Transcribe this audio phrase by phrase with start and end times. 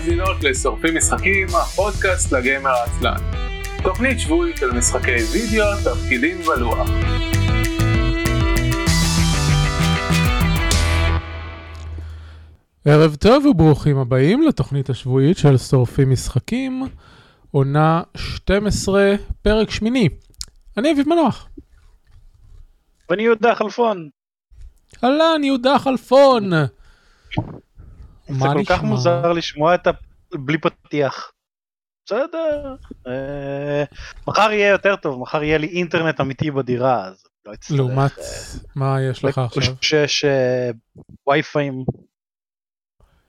[0.00, 3.16] מאזינות לשורפים משחקים, הפודקאסט לגיימר העצלן.
[3.82, 6.88] תוכנית שבועית של משחקי וידאו, תפקידים ולוח.
[12.84, 16.82] ערב טוב וברוכים הבאים לתוכנית השבועית של שורפים משחקים,
[17.50, 20.08] עונה 12, פרק שמיני.
[20.76, 21.48] אני אביב מנוח.
[23.10, 24.08] ואני יהודה חלפון.
[25.04, 26.50] אהלן, יהודה חלפון.
[28.32, 28.82] זה כל כך?
[28.82, 29.90] מוזר לשמוע את ה...
[30.34, 31.32] בלי פתיח.
[32.06, 32.74] בסדר.
[33.06, 33.84] אה,
[34.28, 37.78] מחר יהיה יותר טוב, מחר יהיה לי אינטרנט אמיתי בדירה, אז לא אצטרך.
[37.78, 38.24] לעומת, אה,
[38.76, 39.74] מה יש לך עכשיו?
[39.80, 40.70] שיש אה,
[41.28, 41.84] וי-פיים.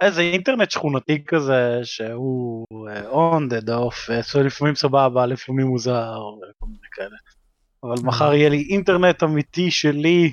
[0.02, 2.66] איזה אינטרנט שכונתי כזה שהוא
[3.12, 7.18] on the off, לפעמים סבבה, לפעמים מוזר וכל מיני כאלה.
[7.84, 10.32] אבל מחר יהיה לי אינטרנט אמיתי שלי,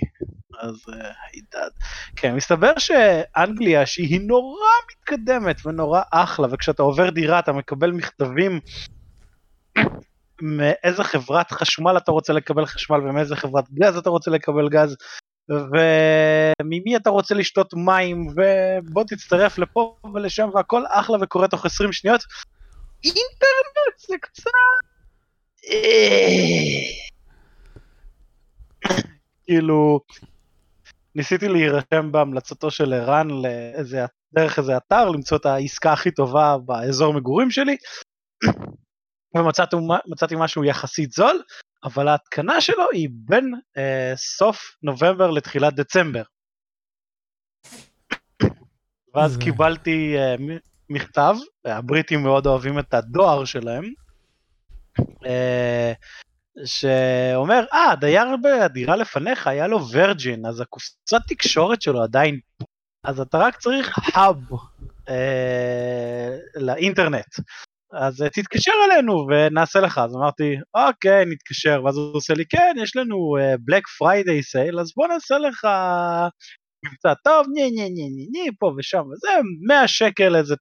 [0.59, 1.71] אז אה, הידד.
[2.17, 8.61] כן, מסתבר שאנגליה שהיא נורא מתקדמת ונורא אחלה, וכשאתה עובר דירה אתה מקבל מכתבים
[10.43, 14.97] מאיזה חברת חשמל אתה רוצה לקבל חשמל ומאיזה חברת גז אתה רוצה לקבל גז.
[15.49, 22.21] וממי אתה רוצה לשתות מים ובוא תצטרף לפה ולשם והכל אחלה וקורה תוך 20 שניות.
[23.05, 24.51] אינטרנט זה קצת...
[25.71, 27.09] אה.
[29.47, 30.01] כאילו
[31.15, 37.15] ניסיתי להירשם בהמלצתו של ערן לאיזה דרך איזה אתר למצוא את העסקה הכי טובה באזור
[37.15, 37.77] מגורים שלי
[39.37, 41.43] ומצאתי מצאתי משהו יחסית זול
[41.85, 46.23] אבל ההתקנה שלו היא בין אה, סוף נובמבר לתחילת דצמבר.
[49.15, 50.35] ואז זה- קיבלתי אה,
[50.91, 53.85] מכתב, הבריטים מאוד אוהבים את הדואר שלהם,
[55.27, 55.93] אה,
[56.65, 62.39] שאומר, אה, הדייר בדירה לפניך היה לו Virgin, אז הקופסת תקשורת שלו עדיין.
[63.05, 64.37] אז אתה רק צריך hub
[65.09, 67.35] אה, לאינטרנט.
[67.93, 72.75] אז אה, תתקשר אלינו ונעשה לך, אז אמרתי, אוקיי, נתקשר, ואז הוא עושה לי, כן,
[72.83, 75.67] יש לנו Black Friday sale, אז בוא נעשה לך
[76.85, 79.29] מבצע טוב, נה נה נה נה נה, פה ושם וזה,
[79.67, 80.55] 100 שקל איזה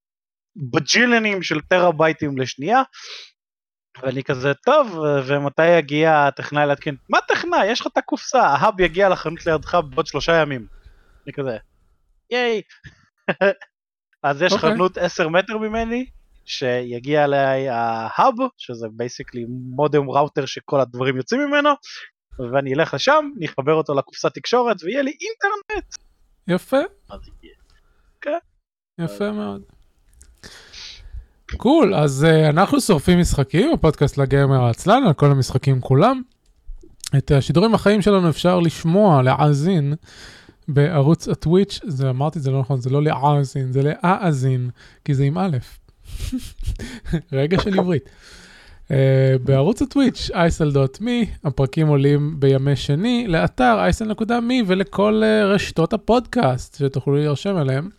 [0.74, 2.82] בג'יליונים של טרהבייטים לשנייה.
[4.02, 6.96] ואני כזה, טוב, ומתי יגיע הטכנאי להתקין?
[7.10, 7.66] מה טכנאי?
[7.66, 10.68] יש לך את הקופסה, ה hub יגיע לחנות לידך בעוד שלושה ימים.
[11.26, 11.58] אני כזה,
[12.30, 12.62] ייי.
[14.24, 14.74] אז יש אוקיי.
[14.74, 16.06] חנות 10 מטר ממני,
[16.46, 21.70] שיגיע אליי ה hub, שזה basically מודם ראוטר שכל הדברים יוצאים ממנו,
[22.54, 25.96] ואני אלך לשם, נחבר אותו לקופסת תקשורת, ויהיה לי אינטרנט.
[26.48, 26.78] יפה,
[27.10, 27.56] אז יהיה.
[29.00, 29.62] יפה מאוד.
[31.56, 36.22] קול, אז uh, אנחנו שורפים משחקים, הפודקאסט לגיימר העצלן, על כל המשחקים כולם.
[37.18, 39.94] את השידורים החיים שלנו אפשר לשמוע, להאזין,
[40.68, 44.70] בערוץ הטוויץ', זה אמרתי זה לא נכון, זה לא להאזין, זה להאזין,
[45.06, 45.58] כי זה עם א'.
[47.34, 48.04] רגע של עברית.
[48.88, 48.90] Uh,
[49.44, 51.10] בערוץ הטוויץ', isl.me,
[51.44, 57.90] הפרקים עולים בימי שני, לאתר isl.me ולכל uh, רשתות הפודקאסט שתוכלו להירשם אליהם.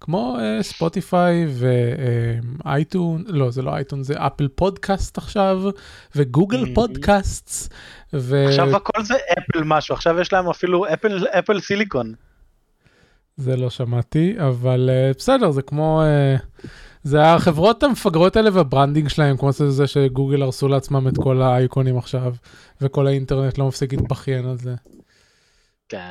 [0.00, 1.46] כמו אה, ספוטיפיי
[2.64, 5.62] ואייטון, לא זה לא אייטון זה אפל פודקאסט עכשיו
[6.16, 6.74] וגוגל Mhm.
[6.74, 7.74] פודקאסט.
[8.12, 8.44] ו...
[8.48, 12.14] עכשיו הכל זה אפל משהו, עכשיו יש להם אפילו אפל, אפל סיליקון.
[13.36, 16.66] זה לא שמעתי אבל uh, בסדר זה כמו uh,
[17.02, 21.98] זה החברות המפגרות האלה וה branding שלהם כמו זה שגוגל הרסו לעצמם את כל האייקונים
[21.98, 22.34] עכשיו
[22.80, 24.74] וכל האינטרנט לא מפסיק להתבכיין על זה.
[25.88, 26.10] כן.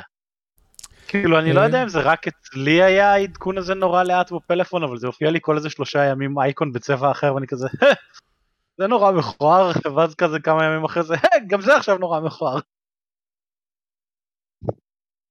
[1.07, 1.66] כאילו אני לא אה.
[1.66, 5.40] יודע אם זה רק אצלי היה העדכון הזה נורא לאט בפלאפון, אבל זה הופיע לי
[5.41, 7.88] כל איזה שלושה ימים אייקון בצבע אחר ואני כזה, "אה,
[8.79, 12.59] זה נורא מכוער, ואז כזה כמה ימים אחרי זה, "אה, גם זה עכשיו נורא מכוער.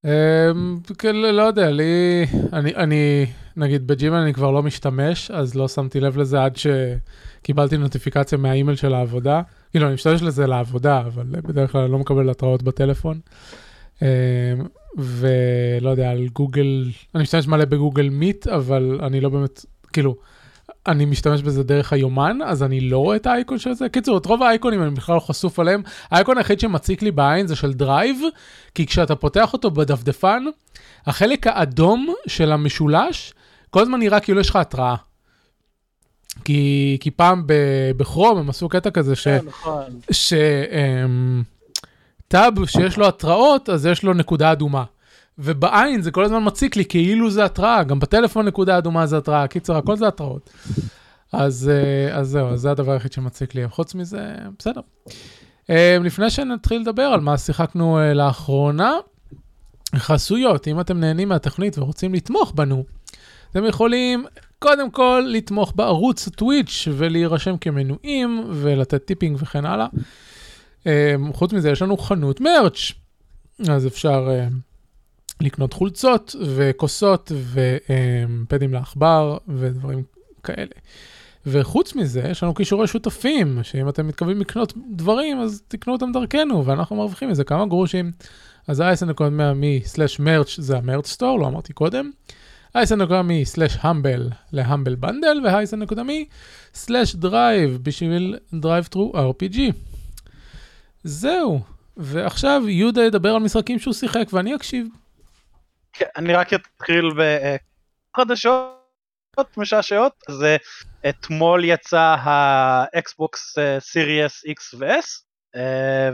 [0.05, 3.27] אמ, כאילו, לא יודע, לי, אני, אני,
[3.57, 8.39] נגיד ב Gmail אני כבר לא משתמש, אז לא שמתי לב לזה עד שקיבלתי נוטיפיקציה
[8.39, 9.43] מהאימייל של העבודה.
[9.71, 13.21] כאילו, אני משתמש לזה לעבודה, אבל בדרך כלל אני לא מקבל התראות בטלפון.
[14.97, 20.17] ולא יודע, על גוגל, אני משתמש מלא בגוגל Meet, אבל אני לא באמת, כאילו,
[20.87, 23.89] אני משתמש בזה דרך היומן, אז אני לא רואה את האייקון של זה.
[23.89, 25.83] קיצור, את רוב האייקונים אני בכלל לא חשוף עליהם.
[26.11, 28.21] האייקון היחיד שמציק לי בעין זה של Drive,
[28.75, 30.45] כי כשאתה פותח אותו בדפדפן,
[31.07, 33.35] החלק האדום של המשולש,
[33.71, 34.95] כל הזמן נראה כאילו יש לך התראה.
[36.45, 39.25] כי, כי פעם ב- בכרום הם עשו קטע כזה ש...
[39.29, 39.83] כן, נכון.
[40.11, 40.33] ש...
[40.33, 41.43] אמ,
[42.29, 44.85] טאב שיש לו התראות, אז יש לו נקודה אדומה.
[45.39, 49.47] ובעין זה כל הזמן מציק לי כאילו זה התראה, גם בטלפון נקודה אדומה זה התראה,
[49.47, 50.51] קיצר, הכל זה התראות.
[51.33, 54.81] אז, אה, אז זהו, אז זה הדבר היחיד שמציק לי, חוץ מזה, בסדר.
[55.71, 58.93] אה, לפני שנתחיל לדבר על מה שיחקנו אה, לאחרונה,
[59.97, 62.85] חסויות, אם אתם נהנים מהתוכנית ורוצים לתמוך בנו,
[63.51, 64.25] אתם יכולים
[64.59, 69.87] קודם כל, לתמוך בערוץ טוויץ' ולהירשם כמנויים ולתת טיפינג וכן הלאה.
[70.87, 72.93] אה, חוץ מזה, יש לנו חנות מרץ',
[73.69, 74.49] אז אפשר אה,
[75.41, 80.03] לקנות חולצות וכוסות ופדים לעכבר ודברים
[80.43, 80.73] כאלה.
[81.47, 86.67] וחוץ מזה, יש לנו קישורי שותפים, שאם אתם מתכוונים לקנות דברים, אז תקנו אותם דרכנו,
[86.67, 88.13] ואנחנו מרוויחים מזה כמה גרושים.
[88.69, 89.23] אז ה-10.100
[89.55, 92.11] מ/merch זה ה merch store, לא אמרתי קודם.
[92.75, 95.99] ה-10.1 מ/humble ל Humble Bundle, וה-10.1
[97.83, 99.59] בשביל DriveThruRPG.
[101.07, 101.61] זהו,
[101.97, 104.87] ועכשיו יהודה ידבר על משחקים שהוא שיחק ואני אקשיב.
[105.93, 107.11] כן, אני רק אתחיל
[108.15, 108.77] בחדשות
[109.57, 110.57] משעשעות, אז אה,
[111.09, 115.27] אתמול יצא ה Xbox Series X ו-S,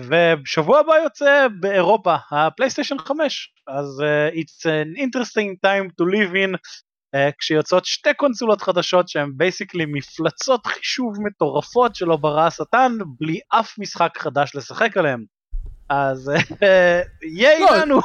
[0.05, 4.03] ובשבוע הבא יוצא באירופה ה PlayStation 5, אז
[4.33, 6.57] it's an interesting time to live in,
[7.39, 14.19] כשיוצאות שתי קונסולות חדשות שהן basically מפלצות חישוב מטורפות שלא ברא השטן, בלי אף משחק
[14.19, 15.25] חדש לשחק עליהם.
[15.89, 16.33] אז
[17.23, 18.01] ייי לא, לנו.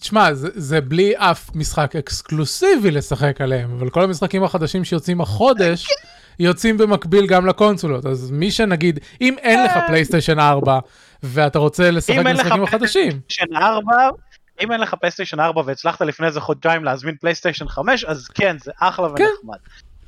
[0.00, 5.86] תשמע, זה, זה בלי אף משחק exclusive-י לשחק עליהם, אבל כל המשחקים החדשים שיוצאים החודש,
[6.38, 8.06] יוצאים במקביל גם לקונסולות.
[8.06, 10.78] אז מי שנגיד, אם אין לך PlayStation 4,
[11.22, 13.02] ואתה רוצה לשחק במשחקים החדשים.
[13.02, 14.10] אם אין לך PlayStation 4
[15.66, 19.24] והצלחת לפני איזה חודשיים להזמין PlayStation 5, אז כן, זה אחלה כן.
[19.24, 19.58] ונחמד.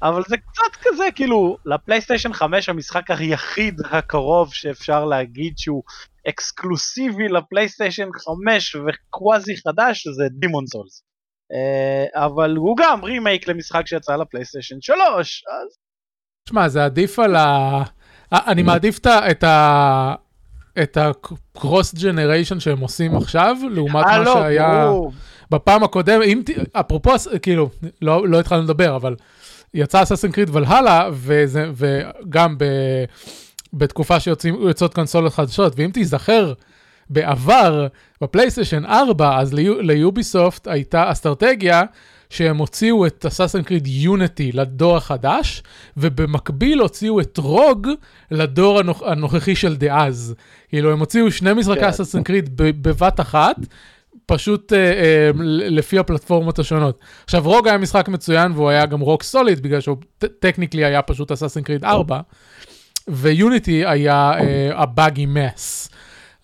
[0.03, 5.83] אבל זה קצת כזה, כאילו, ל PlayStation 5 המשחק היחיד הקרוב שאפשר להגיד שהוא
[6.29, 8.09] exclusive-י ל PlayStation
[8.47, 11.03] 5 וקוואזי חדש זה Demon's Souls.
[11.53, 15.79] Uh, אבל הוא גם רימייק למשחק שיצא ל PlayStation 3, אז...
[16.49, 17.83] שמע, זה עדיף על ה...
[18.33, 18.99] אני מעדיף
[19.31, 20.15] את ה...
[20.83, 24.91] את ה cross generation שהם עושים עכשיו, לעומת מה לא, שהיה
[25.51, 26.43] בפעם הקודמת, אם,
[26.73, 27.11] אפרופו,
[27.43, 27.71] כאילו,
[28.03, 29.17] לא, לא התחלנו לדבר, אבל
[29.75, 31.09] יצא Assassin's Creed Valhalla,
[31.75, 32.65] וגם ב...
[33.73, 36.53] בתקופה שיוצאות קונסולות חדשות, ואם תיזכר,
[37.11, 37.87] בעבר,
[38.21, 41.83] בפלייסטיישן 4, אז ליוביסופט הייתה אסטרטגיה
[42.33, 45.63] שהם הוציאו את אסאסן קריד יוניטי לדור החדש,
[45.97, 47.89] ובמקביל הוציאו את רוג
[48.31, 49.03] לדור הנוכ...
[49.03, 50.35] הנוכחי של דאז.
[50.69, 52.25] כאילו, הם הוציאו שני משחקי אסאסן כן.
[52.25, 53.57] קריד בבת אחת,
[54.27, 55.31] פשוט אה, אה,
[55.69, 57.01] לפי הפלטפורמות השונות.
[57.25, 59.97] עכשיו, רוג היה משחק מצוין והוא היה גם רוק סוליד, בגלל שהוא
[60.39, 62.21] טכניקלי היה פשוט אסאסן קריד 4.
[63.09, 64.33] ויוניטי היה
[64.75, 65.91] הבאגי uh, מס.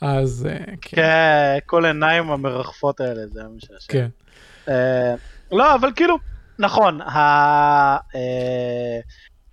[0.00, 0.96] אז uh, כן.
[0.96, 3.92] כן, כל העיניים המרחפות האלה, זה היה משעשע.
[3.92, 4.08] כן.
[4.66, 4.70] Uh,
[5.52, 6.16] לא, אבל כאילו,
[6.58, 7.00] נכון,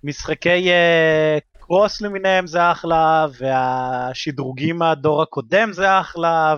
[0.02, 6.56] המשחקי uh, קרוס למיניהם זה אחלה, והשדרוגים מהדור הקודם זה אחלה,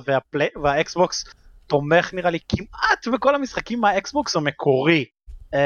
[0.63, 1.25] והאקסבוקס
[1.67, 5.05] תומך נראה לי כמעט בכל המשחקים מהאקסבוקס המקורי.
[5.55, 5.59] Uh,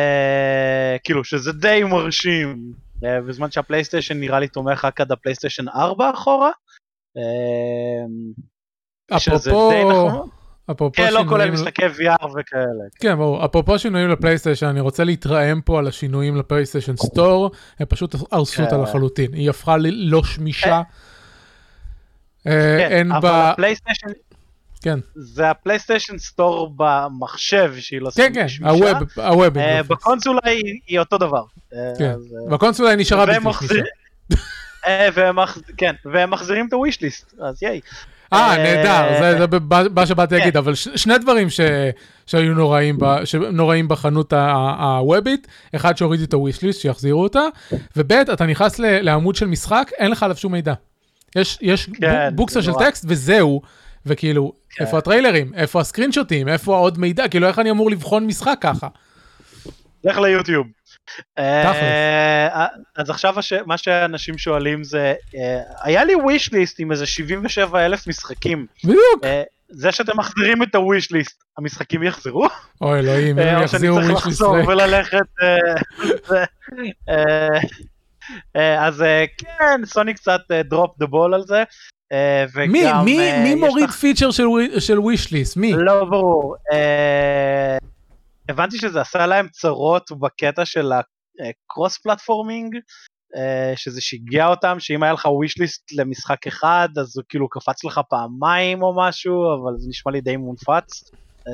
[1.04, 2.72] כאילו שזה די מרשים.
[3.04, 6.50] אה, בזמן שה PlayStation נראה לי תומך רק עד ה PlayStation 4 אחורה.
[7.16, 8.04] אה,
[9.16, 10.24] אפרופו...
[10.70, 12.84] אפרופו כן, לא כולל משחקי VR וכאלה.
[13.00, 13.44] כן, ברור.
[13.44, 18.14] אפרופו שינויים ל PlayStation, אני רוצה להתרעם פה על השינויים ל PlayStation Store, הם פשוט
[18.32, 18.82] הרסו אותה כן.
[18.82, 19.32] לחלוטין.
[19.32, 20.82] היא הפכה לא שמישה.
[22.46, 23.50] אה, כן, אין בה...
[23.50, 24.08] ה PlayStation
[24.82, 24.98] כן.
[25.14, 29.56] זה הפלייסטיישן סטור במחשב שהיא לא כן, כן, הווב, הווב.
[29.56, 30.40] Uh, בקונסולה
[30.86, 31.42] היא, אותו דבר.
[31.74, 32.14] אה, כן,
[32.50, 33.74] בקונסולה היא נשארה בלתי.
[35.76, 37.80] כן, והם מחזירים את הוויש ליסט, אז ייי.
[38.32, 39.58] אה, נהדר, זה, זה
[39.94, 40.58] מה שבאתי להגיד, כן.
[40.58, 41.48] אבל ש, שני דברים
[42.26, 42.54] שהיו
[43.52, 45.46] נוראים, בחנות הוובית,
[45.76, 47.42] אחד שהוריד את הוויש ליסט, שיחזירו אותה,
[47.96, 50.74] וב' אתה נכנס לעמוד של משחק, אין לך עליו שום מידע.
[51.36, 53.62] יש, כן, בוקסה של טקסט וזהו,
[54.06, 54.84] וכאילו, כן.
[54.84, 55.52] איפה הטריילרים?
[55.54, 56.48] איפה הסקרינשוטים?
[56.48, 57.28] איפה עוד מידע?
[57.28, 58.88] כאילו, איך אני אמור לבחון משחק ככה?
[60.04, 60.66] לך ליוטיוב.
[61.38, 62.66] אה,
[62.96, 63.34] אז עכשיו
[63.66, 68.66] מה שאנשים שואלים זה, אה, היה לי וויש ליסט עם איזה 77 אלף משחקים.
[68.84, 69.24] בדיוק.
[69.24, 72.48] אה, זה שאתם מחזירים את הוויש ליסט, המשחקים יחזרו?
[72.80, 74.42] אוי אלוהים, הם יחזירו וויש ליסט.
[74.42, 75.26] או שאני צריך לחזור וללכת...
[78.78, 79.04] אז
[79.38, 81.62] כן, סוני קצת drop the ball על זה.
[82.12, 82.44] אה.
[82.56, 83.90] מי, מי, מי מוריד.
[83.90, 84.44] feature של,
[84.78, 85.56] של wishlist?
[85.56, 85.72] מי?
[85.72, 86.56] לא ברור.
[88.48, 93.38] הבנתי שזה עשה להם צרות בקטע של ה cross platforming, uh,
[93.76, 98.82] שזה שיגע אותם, שאם היה לך wishlist למשחק אחד, אז הוא כאילו קפץ לך פעמיים
[98.82, 101.10] או משהו, אבל זה נשמע לי די מונפץ.
[101.40, 101.44] Uh,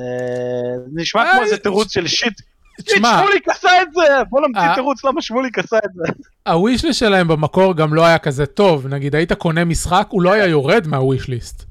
[0.85, 2.41] זה נשמע כמו איזה תירוץ של shit,
[2.85, 4.23] תשמע, שמוליק עשה את זה!
[4.29, 6.03] בוא נמציא תירוץ למה שמוליק עשה את זה.
[6.47, 10.47] ה-wishlist שלהם במקור גם לא היה כזה טוב, נגיד היית קונה משחק, הוא לא היה
[10.47, 11.68] יורד מה-wishlist.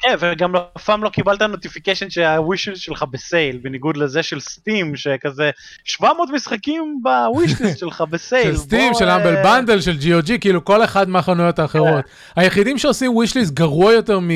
[0.00, 5.50] כן, וגם אף פעם לא קיבלת notification שה-wish שלך ב-sale, בניגוד לזה של סטים, שכזה
[5.84, 8.52] 700 משחקים ב-wishlist שלך ב-sale.
[8.52, 12.04] של סטים, של אה, אמבל בנדל, של GOG, כאילו כל אחד מהחנויות האחרות.
[12.36, 14.28] היחידים שעושים wishlist גרוע יותר מ...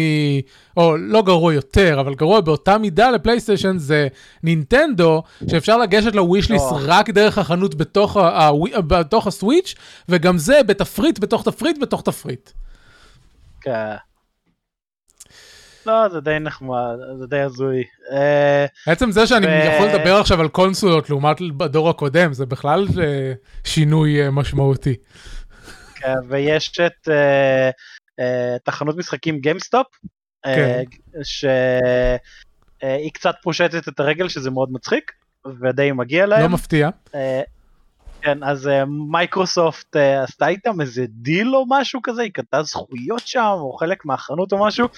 [0.76, 4.08] או לא גרוע יותר, אבל גרוע באותה מידה לפלייסטיישן זה
[4.42, 6.78] נינטנדו, שאפשר לגשת ל-wishlist לא.
[6.86, 9.74] רק דרך החנות בתוך, ה- ה- בתוך הסוויץ',
[10.08, 12.50] וגם זה בתפריט, בתוך תפריט, בתוך תפריט.
[13.60, 13.94] כן.
[15.86, 17.82] לא, זה די נחמד, זה די הזוי.
[18.12, 22.86] אה, עצם זה שאני ו- יכול לדבר עכשיו על קונסולות לעומת בדור הקודם, זה בכלל
[23.02, 23.32] אה,
[23.64, 24.96] שינוי אה, משמעותי.
[25.94, 27.70] כן, ויש את אה,
[28.20, 29.86] אה, תחנות משחקים גיימסטופ,
[30.44, 30.82] כן.
[31.22, 35.12] שהיא קצת פושטת את הרגל שזה מאוד מצחיק,
[35.60, 36.42] ודי מגיע להם.
[36.42, 36.90] לא מפתיע.
[37.14, 37.42] אה,
[38.22, 43.26] כן, אז אה, מייקרוסופט אה, עשתה איתם איזה דיל או משהו כזה, היא קנתה זכויות
[43.26, 44.88] שם, או חלק מהחנות או משהו.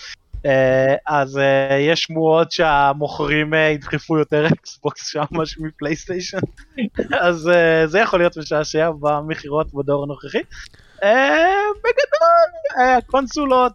[0.46, 6.38] אה, אז אה, יש שמועות שהמוכרים אה, ידחפו יותר אקסבוקס שם משהו מפלייסטיישן,
[7.26, 7.50] אז
[7.86, 10.42] זה יכול להיות משעשע במכירות בדור הנוכחי.
[11.78, 13.72] בגדול, הקונסולות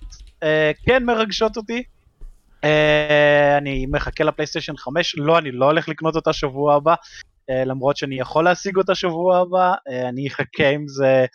[0.85, 1.83] כן מרגשות אותי.
[3.57, 6.95] אני מחכה לפלייסטיישן 5, לא, אני לא הולך לקנות אותה שבוע הבא.
[7.65, 9.73] למרות שאני יכול להשיג אותה שבוע הבא,
[10.09, 11.25] אני אחכה עם זה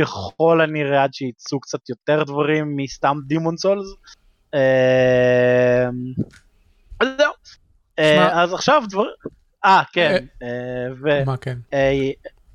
[0.00, 3.86] ככל הנראה עד שיצאו קצת יותר דברים מסתם דימון סולס.
[7.00, 7.32] אז זהו.
[7.98, 9.04] אה, אז עכשיו דבר...
[9.64, 10.24] אה, כן.
[10.42, 10.48] אה,
[11.02, 11.24] ו...
[11.26, 11.58] מה כן?
[11.74, 12.10] אה,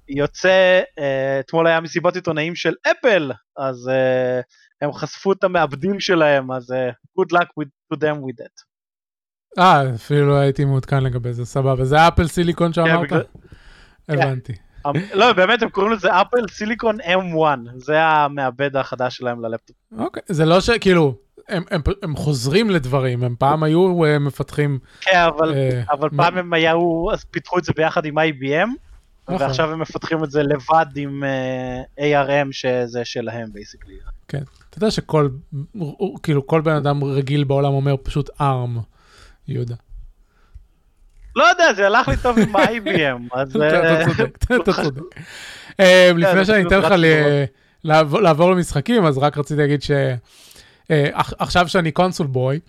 [0.10, 4.40] יוצא, אה, אתמול היה מסיבות עיתונאים של אפל, אז אה,
[4.82, 8.64] הם חשפו את המעבדים שלהם, אז אה, good luck with, to them with that.
[9.60, 11.86] אה, אפילו לא הייתי מעודכן לגבי זה, סבבה.
[11.86, 13.02] זה אפל סיליקון שאמרת?
[13.08, 13.24] בגלל-
[14.10, 14.54] הבנתי.
[14.88, 19.76] אמ, לא, באמת, הם קוראים לזה אפל סיליקון M1, זה המעבד החדש שלהם ללפטופ.
[19.98, 20.70] אוקיי, זה לא ש...
[20.70, 21.18] כאילו,
[21.50, 24.80] הם- הם הם חוזרים לדברים, הם פעם היו אה, מפתחים...
[25.02, 28.68] כן, אבל, אה, אבל מה- פעם הם היו, אז פיתחו את זה ביחד עם IBM,
[29.30, 29.42] נכון.
[29.42, 33.94] ועכשיו הם מפתחים את זה לבד עם אה, ARM שזה שלהם basically.
[34.28, 34.44] כן.
[34.70, 35.30] אתה יודע שכל,
[36.24, 38.80] כאילו, כל בן אדם רגיל בעולם אומר פשוט ARM,
[39.48, 39.76] יהודה.
[41.36, 43.56] לא יודע, זה הלך לי טוב עם ה-IBM, אז...
[43.56, 45.02] אתה צודק, אתה צודק.
[45.80, 46.94] אה, לפני שאני אתן לך
[48.22, 49.92] לעבור למשחקים, אז רק רציתי להגיד ש...
[50.92, 52.60] אה, עכ- עכשיו שאני console boy,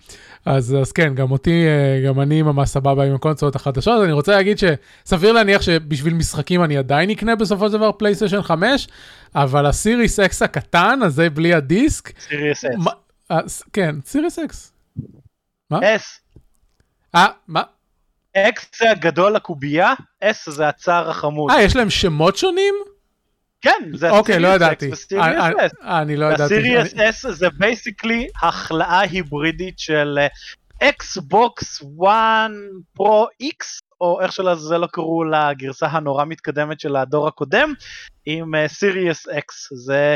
[0.45, 4.03] אז, אז כן, גם אותי, אה, גם אני ממש סבבה עם הקונסולות החדשות.
[4.03, 8.87] אני רוצה להגיד שסביר להניח שבשביל משחקים אני עדיין אקנה בסופו של דבר פלייסטיישן 5,
[9.35, 12.67] אבל הסירייס אקס הקטן, הזה בלי הדיסק, סירייס S.
[12.77, 12.91] מה-
[13.31, 13.39] אה,
[13.73, 14.73] כן, סירייס אקס.
[15.73, 15.77] S.
[17.15, 17.61] אה, מה?
[18.37, 19.93] X זה הגדול הקובייה,
[20.23, 21.51] S זה הצעיר החמוד.
[21.51, 22.73] אה, יש להם שמות שונים?
[23.61, 24.91] כן, זה אוקיי, לא ידעתי.
[25.13, 25.49] אה, אה.
[25.83, 26.43] אה, אני לא ידעתי.
[26.43, 30.19] הסירייס S זה basically ההכלאה היברידית של
[30.83, 32.11] אקסבוקס 1
[32.93, 33.65] פרו X,
[34.01, 37.73] או איך שלזה לא קראו לגרסה הנורא מתקדמת של הדור הקודם,
[38.25, 39.75] עם סיריוס X.
[39.75, 40.15] זה...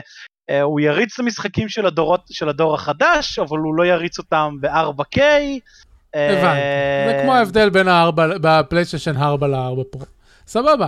[0.49, 4.57] אה, הוא יריץ את המשחקים של הדורות של הדור החדש, אבל הוא לא יריץ אותם
[4.61, 5.21] ב-4K.
[6.13, 6.61] הבנתי.
[7.07, 10.05] זה כמו ההבדל בין הארבע, בפלייסטיישן 4 ל-4 פרו.
[10.51, 10.87] סבבה.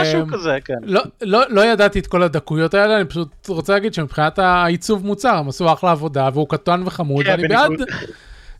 [0.00, 0.74] משהו אה, כזה, כן.
[0.82, 5.34] לא, לא, לא ידעתי את כל הדקויות האלה, אני פשוט רוצה להגיד שמבחינת העיצוב מוצר,
[5.36, 7.70] הם עשו אחלה עבודה, והוא קטן וחמוד, כן, ואני בעד...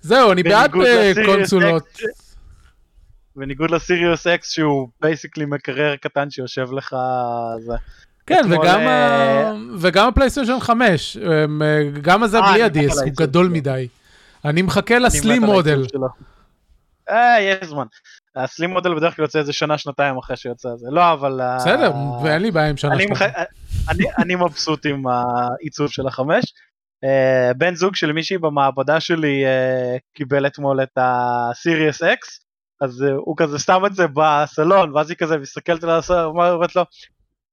[0.00, 1.98] זהו, אני בעד אה, קונסולות.
[3.36, 6.96] בניגוד לסירייס אקס שהוא basically מקרר קטן שיושב לך
[7.58, 7.74] זה.
[8.26, 9.54] כן, וגם, אה, ה...
[9.78, 13.48] וגם הפלייסטיישן 5, הם, אה, גם הזה אה, בלי הדיסק, הוא גדול.
[13.48, 13.88] מדי.
[14.44, 15.82] אני מחכה לסלים מודל.
[17.10, 17.86] אה, יש זמן.
[18.36, 20.86] הסלים מודל בדרך כלל יוצא איזה שנה שנתיים אחרי שיוצא זה.
[20.90, 21.40] לא, אבל...
[21.40, 22.94] אה, בסדר, ואין לי בעיה עם שנה.
[23.10, 23.22] מח...
[24.18, 26.44] אני, מבסוט עם העיצוב של החמש.
[27.04, 32.46] אה, בן זוג של מישהי במעבדה שלי אה, קיבל אתמול את הסירייס אקס,
[32.80, 36.84] אז הוא כזה שם את זה בסלון, ואז היא כזה מסתכלת על הסלון, אומרת לו,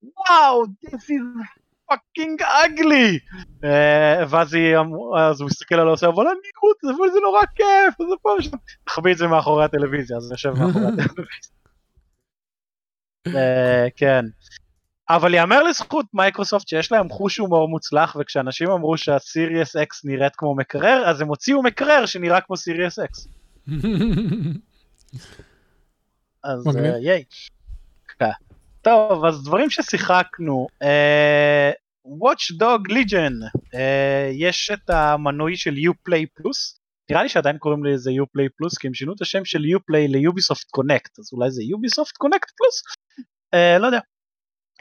[0.03, 1.60] וואו, this is
[1.91, 3.19] fucking ugly.
[3.63, 7.41] אה, ואז היא, אמ- אז הוא מסתכל עליו ועושה, אבל אני רות, אבל זה נורא
[7.55, 11.51] כיף, אז פה ושם, תחביא את זה מאחורי הטלוויזיה, אז אני יושב מאחורי הטלוויזיה.
[13.27, 14.25] אה, כן.
[15.09, 20.55] אבל יאמר לזכות מייקרוסופט שיש להם חוש הומור מוצלח וכשאנשים אמרו שהסירייס אקס נראית כמו
[20.55, 23.27] מקרר אז הם הוציאו מקרר שנראה כמו סירייס אקס.
[26.43, 26.67] אז.
[26.77, 27.23] אה, ייי.
[28.81, 31.71] טוב אז דברים ששיחקנו אה,
[32.07, 36.79] Watch Dog Legion אה, יש את המנוי של Uplay פלוס
[37.11, 40.69] נראה לי שעדיין קוראים לזה Uplay פלוס כי הם שינו את השם של Uplay ליוביסופט
[40.69, 42.83] קונקט אז אולי זה יוביסופט קונקט פלוס?
[43.53, 43.99] אה, לא יודע.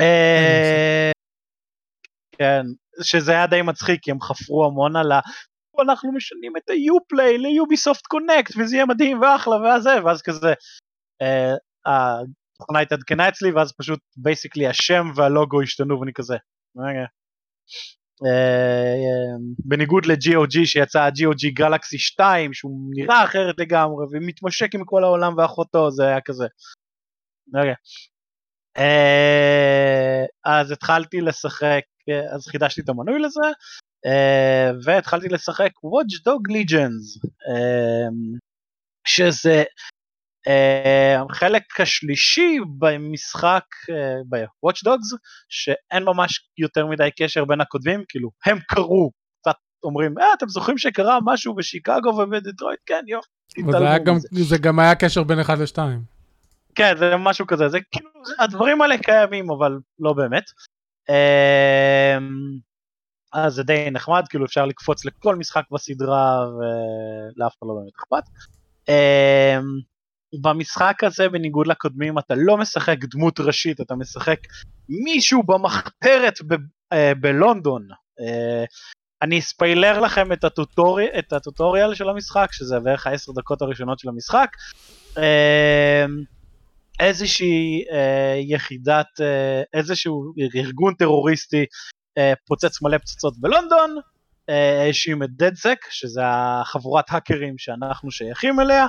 [0.00, 1.10] אה,
[2.32, 2.62] כן,
[3.02, 5.12] שזה היה די מצחיק כי הם חפרו המון על
[5.82, 10.54] אנחנו משנים את ה-Uplay ל-Ubisoft Connect וזה יהיה מדהים ואחלה וזה ואז כזה
[11.22, 11.54] אה,
[12.60, 16.36] התוכנה התעדכנה אצלי ואז פשוט בייסיקלי השם והלוגו השתנו ואני כזה
[16.76, 17.04] רגע.
[18.26, 25.38] אה, בניגוד ל-GOG שיצא GOG גלקסי 2 שהוא נראה אחרת לגמרי ומתמשק עם כל העולם
[25.38, 26.46] ואחותו זה היה כזה.
[28.78, 31.82] אה, אז התחלתי לשחק
[32.34, 33.50] אז חידשתי את המנוי לזה
[34.84, 37.28] והתחלתי לשחק Watch Dog Legions
[39.06, 39.64] שזה
[41.30, 43.64] החלק השלישי במשחק
[44.28, 45.16] ב-Watch Dogs
[45.48, 50.78] שאין ממש יותר מדי קשר בין הכותבים כאילו הם קראו קצת אומרים אה אתם זוכרים
[50.78, 53.28] שקרה משהו בשיקגו ובדטרויט כן יופי.
[53.98, 56.00] גם, זה גם היה קשר בין אחד לשתיים.
[56.74, 60.44] כן זה משהו כזה זה כאילו הדברים האלה קיימים אבל לא באמת.
[63.32, 68.22] אז זה די נחמד כאילו אפשר לקפוץ לכל משחק בסדרה ולאף אחד לא באמת אכפת.
[70.40, 74.38] במשחק הזה בניגוד לקודמים אתה לא משחק דמות ראשית אתה משחק
[74.88, 76.54] מישהו במחתרת ב-
[76.92, 77.88] אה, בלונדון.
[78.20, 78.64] אה,
[79.22, 84.08] אני אספיילר לכם את, הטוטורי, את הטוטוריאל של המשחק שזה בערך העשר דקות הראשונות של
[84.08, 84.48] המשחק.
[85.18, 86.04] אה,
[87.00, 91.64] איזושהי אה, יחידת אה, איזשהו ארגון טרוריסטי
[92.18, 93.96] אה, פוצץ מלא פצצות בלונדון
[94.48, 98.86] אה, האשים את דדסק שזה החבורת האקרים שאנחנו שייכים אליה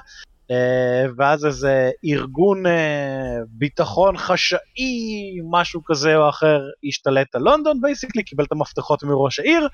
[1.17, 8.43] ואז איזה ארגון אה, ביטחון חשאי, משהו כזה או אחר, השתלט על לונדון basically, קיבל
[8.43, 9.67] את המפתחות מראש העיר,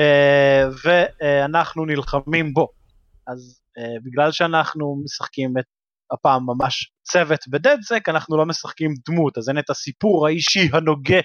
[0.00, 2.68] אה, ואנחנו נלחמים בו.
[3.26, 3.60] אז
[4.04, 5.64] בגלל שאנחנו משחקים את
[6.12, 11.20] הפעם ממש צוות בדדסק, אנחנו לא משחקים דמות, אז אין את הסיפור האישי הנוגה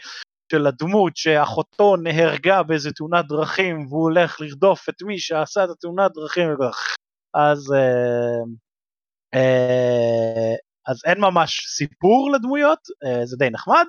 [0.52, 6.12] של הדמות שאחותו נהרגה באיזה תאונת דרכים והוא הולך לרדוף את מי שעשה את התאונת
[6.16, 6.50] דרכים
[7.34, 8.44] אז אה,
[10.88, 13.86] אז אין ממש סיפור לדמויות, אה, זה די נחמד,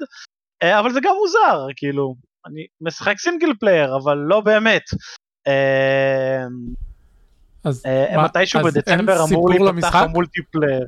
[0.62, 2.14] אה, אבל זה גם מוזר, כאילו,
[2.46, 4.82] אני משחק single player, אבל לא באמת.
[7.64, 7.82] אז
[8.24, 10.86] מתישהו בדצמבר אמור להיפתח ה-multiplayer.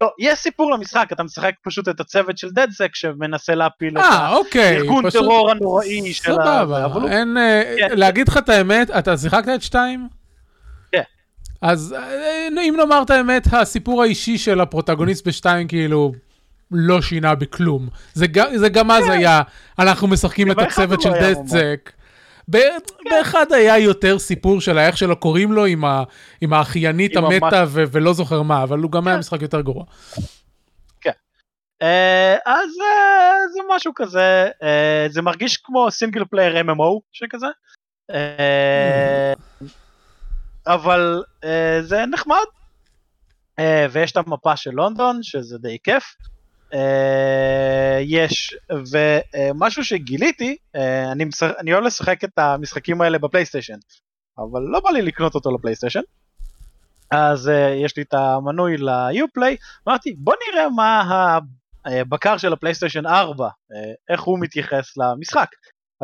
[0.00, 4.62] לא, יש סיפור למשחק, אתה משחק פשוט את הצוות של דדסק שמנסה להפיל את אוקיי,
[4.62, 6.44] הארגון טרור הנוראי של ה...
[6.44, 7.36] סבבה, אין...
[7.78, 7.98] כן.
[7.98, 10.08] להגיד לך את האמת, אתה שיחקת את שתיים?
[11.62, 16.12] אז אה, אם נאמר את האמת, הסיפור האישי של הפרוטגוניסט בשתיים כאילו
[16.70, 17.88] לא שינה בכלום.
[18.14, 19.10] זה, זה גם אז כן.
[19.10, 19.42] היה,
[19.78, 21.90] אנחנו משחקים את הצוות של דדסק.
[22.48, 26.02] באחד היה יותר סיפור של האיך שלו קוראים לו עם, ה,
[26.40, 29.20] עם האחיינית המתה ו- ולא זוכר מה, אבל הוא גם היה כן.
[29.20, 29.84] משחק יותר גרוע.
[31.00, 31.10] כן.
[31.82, 34.48] אה, אז אה, זה משהו כזה,
[35.08, 37.46] זה מרגיש כמו single player MMO שכזה.
[40.66, 41.46] אבל אה,
[41.82, 42.44] זה נחמד.
[43.60, 46.16] אה, ויש את המפה של לונדון, שזה די כיף.
[46.72, 46.76] אה,
[48.00, 50.80] יש, ומשהו שגיליתי, אה,
[51.12, 51.50] אני, משח...
[51.58, 53.78] אני אוהב לשחק את המשחקים האלה בפלייסטיישן,
[54.38, 56.00] אבל לא בא לי לקנות אותו לפלייסטיישן.
[57.10, 59.56] אז אה, יש לי את המנוי ל-Uplay,
[59.88, 61.02] אמרתי בוא נראה מה
[61.84, 63.50] הבקר של הפלייסטיישן 4, אה,
[64.08, 65.48] איך הוא מתייחס למשחק.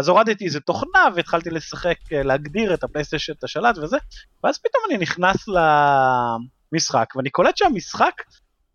[0.00, 3.96] אז הורדתי איזה תוכנה והתחלתי לשחק, אה, להגדיר את הפלייסטיישן, את השלט וזה,
[4.44, 5.36] ואז פתאום אני נכנס
[6.72, 8.12] למשחק, ואני קולט שהמשחק,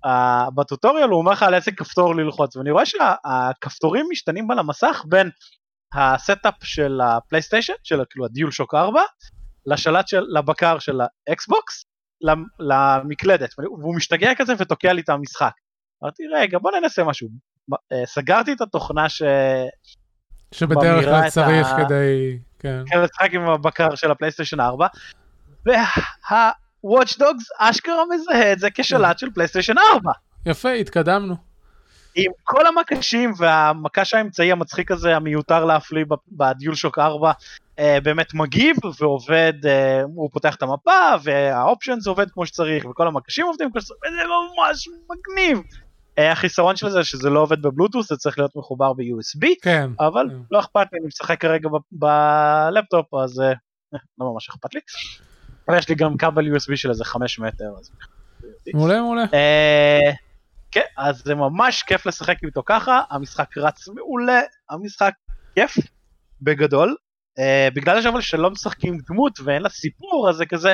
[0.06, 0.10] uh,
[0.56, 5.30] בטוטוריאל הוא אומר לך על איזה כפתור ללחוץ, ואני רואה שהכפתורים משתנים על המסך בין
[5.94, 9.02] ה setup של הפלייסטיישן, של כאילו ה DualShock 4,
[9.66, 11.86] לשלט של, לבקר של האקסבוקס,
[12.60, 15.54] למקלדת, והוא משתגע כזה ותוקע לי את המשחק.
[16.04, 17.28] אמרתי רגע בוא ננסה משהו,
[17.74, 19.22] אה, סגרתי את התוכנה ש...
[20.56, 21.86] שבדרך כלל צריך ה...
[21.86, 22.38] כדי...
[22.60, 22.84] כן.
[22.88, 24.88] כן, לשחק עם הבקר של הפלייסטיישן 4.
[25.66, 30.12] וה-Watch Dogs אשכרה מזהה את זה כשלט של פלייסטיישן 4.
[30.46, 31.36] יפה, התקדמנו.
[32.16, 37.32] עם כל המקשים והמקש האמצעי המצחיק הזה המיותר להפליא ב DualShock 4
[37.80, 43.08] אה, באמת מגיב ועובד, אה, הוא פותח את המפה וה options עובד כמו שצריך וכל
[43.08, 45.62] המקשים עובדים כמו שצריך וזה ממש מגניב.
[46.20, 50.26] אה, החיסרון של זה שזה לא עובד בבלוטות' זה צריך להיות מחובר ב-USB כן אבל
[50.30, 50.36] כן.
[50.52, 53.54] לא אכפת לי אני משחק כרגע בלפטופ אז אה,
[54.20, 54.80] לא ממש אכפת לי.
[55.68, 57.66] אבל יש לי גם כבל USB של איזה 5 מטר.
[57.80, 57.92] אז...
[58.74, 59.24] מעולה מעולה.
[59.34, 60.12] אה,
[60.72, 65.14] כן אז זה ממש כיף לשחק איתו ככה המשחק רץ מעולה המשחק
[65.56, 65.78] כיף
[66.42, 66.96] בגדול.
[67.74, 70.74] בגלל אבל שלא משחקים דמות ואין לה סיפור אז זה כזה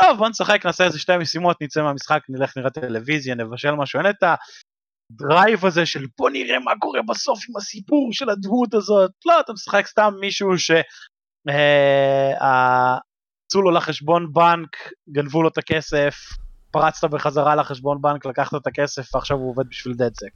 [0.00, 4.10] טוב בוא נשחק נעשה איזה שתי משימות נצא מהמשחק נלך נראה טלוויזיה נבשל משהו אין
[4.10, 4.22] את
[5.10, 9.52] הדרייב הזה של בוא נראה מה קורה בסוף עם הסיפור של הדמות הזאת, לא, אתה
[9.52, 10.70] משחק סתם מישהו ש...
[12.40, 12.98] אה,
[13.48, 14.76] פרצו לו לחשבון בנק,
[15.12, 16.14] גנבו לו את הכסף,
[16.70, 20.30] פרצת בחזרה לחשבון בנק, לקחת את הכסף, ועכשיו הוא עובד בשביל דדסק.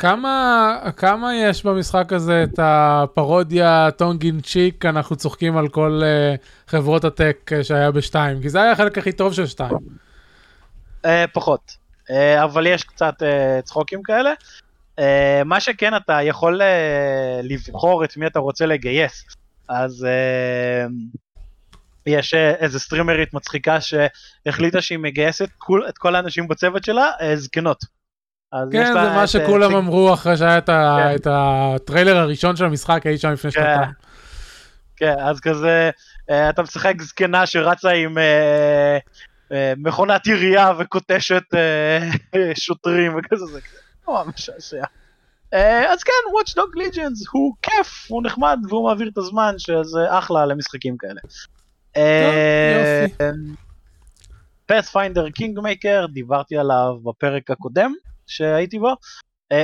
[0.00, 7.04] כמה, כמה יש במשחק הזה את הפרודיה טונגין צ'יק, אנחנו צוחקים על כל uh, חברות
[7.04, 9.76] הטק uh, שהיה בשתיים, כי זה היה החלק הכי טוב של שתיים.
[11.06, 11.72] Uh, פחות,
[12.44, 14.32] אבל יש קצת uh, צחוקים כאלה.
[15.00, 15.02] Uh,
[15.44, 16.60] מה שכן, אתה יכול
[17.42, 19.24] לבחור את מי אתה רוצה לגייס.
[19.68, 20.06] אז
[22.06, 25.48] יש איזה סטרימרית מצחיקה שהחליטה שהיא מגייסת
[25.88, 27.84] את כל האנשים בצוות שלה זקנות.
[28.72, 30.72] כן, זה מה שכולם אמרו אחרי שהיה כן.
[31.14, 33.60] את הטריילר הראשון של המשחק אי שם לפני כן.
[33.60, 33.90] שנתיים.
[34.98, 35.90] כן, אז כזה,
[36.30, 38.98] אה, אתה משחק זקנה שרצה עם אה, אה,
[39.76, 41.42] מכונת ירייה וקוטשת
[42.64, 43.60] שוטרים וכזה, זה
[44.08, 44.84] נורא משעשע.
[45.88, 50.46] אז כן, Watch Dog Legions הוא כיף, הוא נחמד והוא מעביר את הזמן, שזה אחלה
[50.46, 51.20] למשחקים כאלה.
[54.66, 57.92] Pathfinder Kingmaker, דיברתי עליו בפרק הקודם.
[58.28, 58.94] שהייתי בו,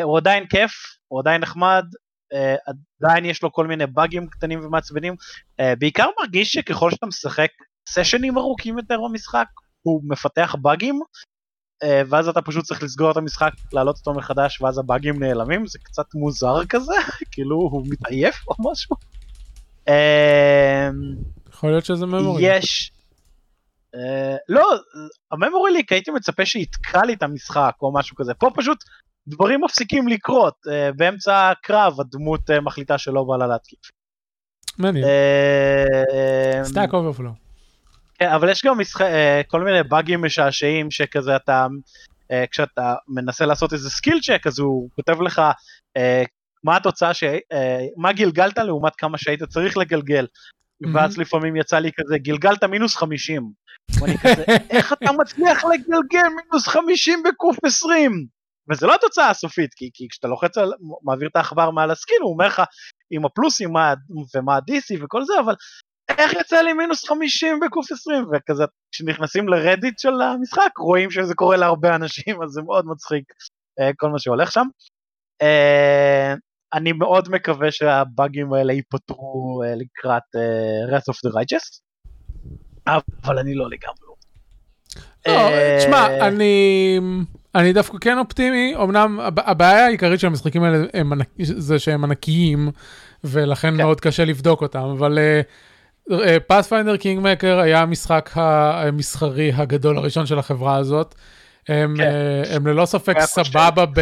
[0.03, 0.73] הוא עדיין כיף,
[1.09, 1.85] הוא עדיין נחמד,
[2.33, 5.15] אה, עדיין יש לו כל מיני באגים קטנים ומעצבנים,
[5.61, 7.51] אה, בעיקר מרגיש שככל שאתה משחק
[7.89, 9.47] סשנים ארוכים יותר במשחק,
[9.85, 11.01] הוא מפתח באגים,
[11.85, 15.79] uh, ואז אתה פשוט צריך לסגור את המשחק, להעלות אותו מחדש, ואז הבאגים נעלמים, זה
[15.83, 16.95] קצת מוזר כזה,
[17.33, 18.97] כאילו הוא מתעייף או משהו.
[21.49, 22.43] יכול להיות שזה ממורי.
[22.47, 22.91] יש,
[23.95, 24.69] Uh, לא,
[25.33, 28.85] הממורי ליק הייתי מצפה שיתקע לי את המשחק או משהו כזה, פה פשוט
[29.29, 33.81] דברים מפסיקים לקרות, uh, באמצע הקרב הדמות uh, מחליטה שלא בא לה להתקיף.
[34.79, 35.05] מעניין.
[36.65, 37.44] stack overflow.
[38.19, 41.67] כן, אבל יש גם משחק, אה, כל מיני באגים משעשעים שכזה אתה,
[42.33, 45.43] אה, כשאתה מנסה לעשות איזה skill check אז הוא כותב לך
[45.99, 46.27] אה,
[46.65, 47.25] מה התוצאה, ש,
[47.97, 50.27] מה גלגלת לעומת כמה שהיית צריך לגלגל.
[50.95, 53.51] ואז לפעמים יצא לי כזה גלגלת מינוס 50
[54.01, 58.27] ואני כזה, איך אתה מצליח לגלגל מינוס 50 בקוף 20?
[58.71, 60.73] וזה לא התוצאה הסופית, כי, כי כשאתה לוחץ על,
[61.03, 62.63] מעביר את העכבר מעל ה skill, הוא אומר לך
[63.11, 63.95] עם הפלוסים מה,
[64.35, 65.55] ומה ה-DC וכל זה, אבל
[66.09, 68.25] איך יצא לי מינוס 50 בקוף 20?
[68.33, 73.25] וכזה, כשנכנסים לרדיט של המשחק, רואים שזה קורה להרבה אנשים, אז זה מאוד מצחיק
[73.81, 74.67] uh, כל מה שהולך שם.
[75.43, 76.39] Uh,
[76.75, 81.81] אני מאוד מקווה שהבאגים האלה ייפתרו uh, לקראת uh, Wrath of the Righteous.
[83.25, 84.15] אבל אני לא לגמרי.
[85.27, 87.01] לא, אה, תשמע, אני...
[87.55, 91.13] אני דווקא כן אופטימי, אמנם הבעיה העיקרית של המשחקים האלה הם,
[91.43, 92.71] זה שהם ענקיים,
[93.25, 93.77] ולכן כן.
[93.77, 95.19] מאוד קשה לבדוק אותם, אבל
[96.47, 101.15] Pathfinder אה, Kingmaker היה המשחק המסחרי הגדול הראשון של החברה הזאת.
[101.69, 102.13] הם, כן.
[102.45, 104.01] אה, הם ללא ספק סבבה ב,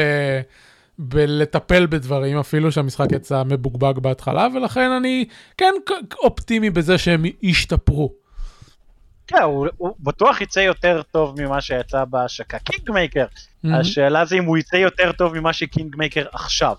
[0.99, 5.25] בלטפל בדברים, אפילו שהמשחק יצא מבוגבג בהתחלה, ולכן אני
[5.59, 5.75] כן
[6.23, 8.13] אופטימי בזה שהם ישתפרו.
[9.27, 13.27] כן, הוא, הוא בטוח יצא יותר טוב ממה שיצא בהשקה Kingmaker.
[13.27, 13.69] Mm-hmm.
[13.75, 16.75] השאלה זה אם הוא יצא יותר טוב ממה ש Kingmaker עכשיו.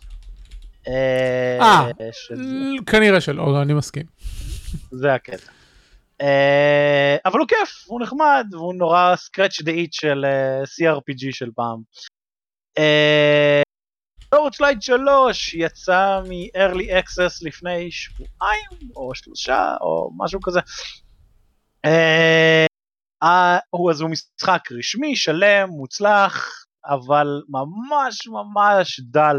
[0.87, 2.43] אה, אה שזה...
[2.85, 4.03] כנראה שלא, אני מסכים.
[4.91, 5.51] זה הקטע.
[6.21, 11.49] אה, אבל הוא כיף, הוא נחמד, והוא נורא scratch the itch של אה, CRPG של
[11.55, 11.81] פעם.
[14.29, 20.59] Torchlight 3 יצא מ-early access לפני שבועיים או שלושה או משהו כזה.
[21.85, 22.65] אה,
[23.91, 29.35] אז הוא משחק רשמי, שלם, מוצלח, אבל ממש ממש דל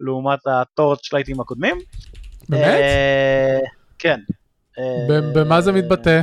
[0.00, 1.78] לעומת הטורצ'לייטים הקודמים.
[2.48, 2.84] באמת?
[3.98, 4.20] כן.
[5.34, 6.20] במה זה מתבטא?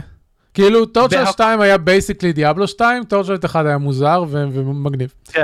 [0.53, 5.13] כאילו Torchlight 2 היה basically Diablo 2, Torchlight 1 היה מוזר ומגניב.
[5.31, 5.43] כן.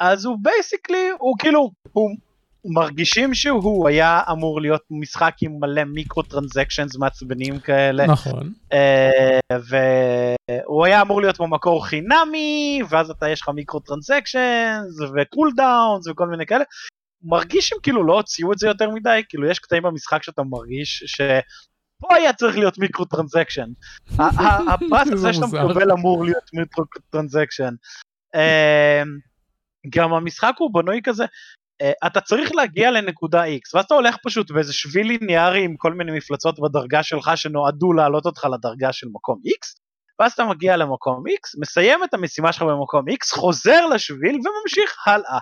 [0.00, 2.10] אז הוא basically, הוא כאילו, הוא
[2.66, 8.06] מרגישים שהוא היה אמור להיות משחק עם מלא microtransactions מעצבנים כאלה.
[8.06, 8.52] נכון.
[8.72, 16.26] אה, והוא היה אמור להיות במקור חינמי, ואז אתה יש לך microtransactions ו cooldowns וכל
[16.26, 16.64] מיני כאלה.
[17.22, 21.04] מרגיש שהם כאילו לא הוציאו את זה יותר מדי, כאילו יש קטעים במשחק שאתה מרגיש
[21.06, 21.20] ש...
[22.00, 23.68] פה היה צריך להיות microtransaction.
[24.68, 27.74] הפרס הזה שאתה מקבל אמור להיות microtransaction.
[28.34, 29.02] אה,
[29.90, 34.50] גם המשחק הוא בנוי כזה, אה, אתה צריך להגיע לנקודה X, ואז אתה הולך פשוט
[34.50, 39.40] באיזה שביל ליניארי עם כל מיני מפלצות בדרגה שלך שנועדו להעלות אותך לדרגה של מקום
[39.46, 39.80] X,
[40.18, 45.38] ואז אתה מגיע למקום X, מסיים את המשימה שלך במקום X, חוזר לשביל וממשיך הלאה.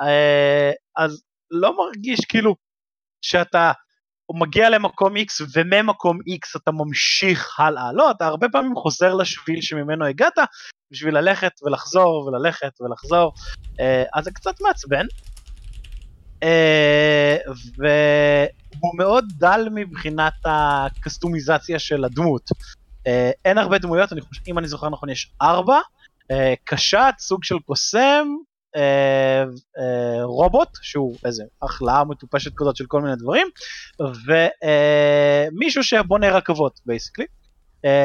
[0.00, 2.56] Uh, אז לא מרגיש כאילו
[3.22, 3.72] שאתה
[4.34, 10.06] מגיע למקום X וממקום X אתה ממשיך הלאה, לא, אתה הרבה פעמים חוזר לשביל שממנו
[10.06, 10.38] הגעת
[10.90, 13.32] בשביל ללכת ולחזור וללכת ולחזור,
[13.64, 15.06] uh, אז זה קצת מעצבן.
[16.42, 17.36] אה,
[17.76, 22.50] והוא מאוד דל מבחינת הקסטומיזציה של הדמות.
[23.06, 25.80] אה, אין הרבה דמויות, אני חושב, אם אני זוכר נכון יש ארבע,
[26.30, 28.26] אה, קשת, סוג של קוסם,
[28.76, 29.42] אה,
[29.78, 33.46] אה, רובוט, שהוא איזה הכלאה מטופשת כזאת של כל מיני דברים,
[35.52, 37.26] ומישהו שבונה רכבות basically.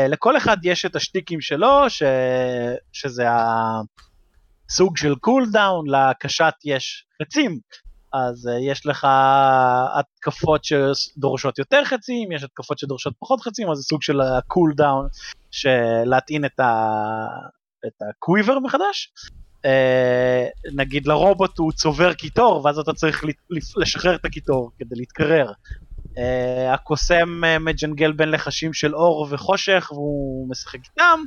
[0.09, 2.03] לכל אחד יש את השטיקים שלו, ש...
[2.91, 3.23] שזה
[4.69, 7.59] הסוג של cooldown, לקשת יש חצים,
[8.17, 9.07] אז אה, יש לך
[9.99, 15.07] התקפות שדורשות יותר חצים, יש התקפות שדורשות פחות חצים, אז זה סוג של ה cooldown,
[16.05, 16.95] להטעין את, ה...
[17.87, 19.13] את הקוויבר מחדש.
[19.57, 23.23] Uh, נגיד לרובוט הוא צובר קיטור, ואז אתה צריך
[23.77, 25.51] לשחרר את הקיטור כדי להתקרר.
[26.05, 31.19] Uh, הקוסם uh, מג'נגל בין לחשים של אור וחושך, והוא משחק איתם.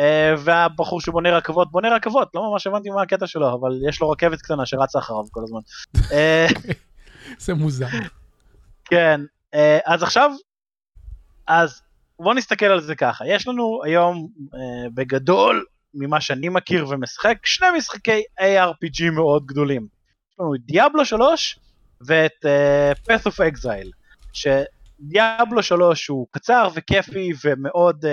[0.00, 4.10] אה, והבחור שבונה רכבות בונה רכבות, לא ממש הבנתי מה הקטע שלו, אבל יש לו
[4.10, 5.60] רכבת קטנה שרצה אחריו כל הזמן.
[6.12, 6.46] אה,
[7.44, 7.86] זה מוזר.
[8.84, 9.20] כן,
[9.54, 10.30] אה, אז עכשיו,
[11.46, 11.82] אז
[12.18, 14.28] בוא נסתכל על זה ככה, יש לנו היום
[14.94, 19.86] בגדול, ממה שאני מכיר ומשחק, שני משחקי ARPG מאוד גדולים.
[20.32, 21.58] יש לנו את דיאבלו 3
[22.00, 23.90] ואת uh, Path of Exile,
[24.32, 28.08] שדיאבלו 3 הוא קצר וכיפי ומאוד uh,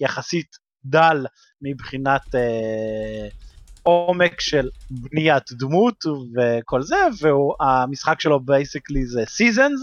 [0.00, 1.26] יחסית דל
[1.62, 3.28] מבחינת אה,
[3.82, 6.04] עומק של בניית דמות
[6.36, 9.80] וכל זה, והמשחק שלו basically זה seasons,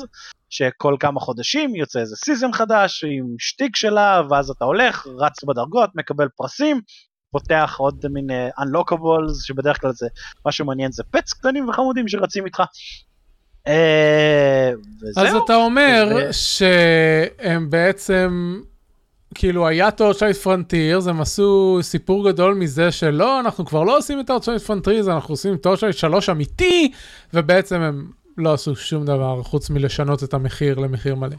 [0.50, 5.90] שכל כמה חודשים יוצא איזה season חדש עם שטיק שלה, ואז אתה הולך, רץ בדרגות,
[5.96, 6.82] מקבל פרסים,
[7.32, 10.08] פותח עוד מיני אה, unlockables, שבדרך כלל זה,
[10.46, 12.64] מה שמעניין זה pets קטנים וחמודים שרצים איתך.
[13.68, 13.72] אה,
[15.02, 15.26] וזהו.
[15.26, 16.34] אז אתה אומר ו...
[16.34, 18.60] שהם בעצם
[19.36, 24.28] כאילו היה Torchlight Frontiers, הם עשו סיפור גדול מזה שלא, אנחנו כבר לא עושים את
[24.28, 26.92] Torchlight Frontiers, אנחנו עושים Torchlight 3 אמיתי,
[27.34, 31.36] ובעצם הם לא עשו שום דבר חוץ מלשנות את המחיר למחיר מלא.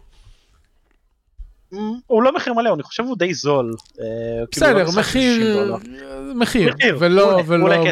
[2.07, 3.75] הוא לא מחיר מלא, אני חושב הוא די זול.
[4.01, 4.07] אה,
[4.51, 5.65] כאילו, בסדר, לא מחיר,
[6.35, 7.85] מחיר, ולא, ולא,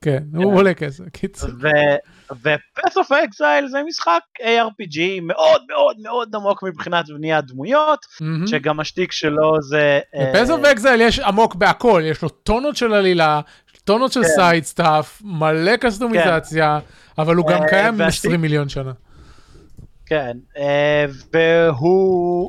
[0.00, 0.56] כן, הוא כן.
[0.56, 1.50] עולה כסף, קיצור.
[2.42, 8.06] ו-Path of Exile זה משחק ARPG מאוד מאוד מאוד עמוק מבחינת בניית דמויות,
[8.46, 10.00] שגם השטיק שלו זה...
[10.14, 13.40] ב-Path of אה, Exile יש עמוק בהכל, יש לו טונות של עלילה,
[13.84, 14.68] טונות של side כן.
[14.68, 17.22] stuff, מלא קסטומיזציה, כן.
[17.22, 18.92] אבל הוא גם אה, קיים 20 מיליון שנה.
[20.06, 22.48] כן, אה, והוא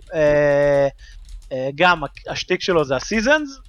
[1.76, 3.60] גם, השטיק שלו זה ה seasons,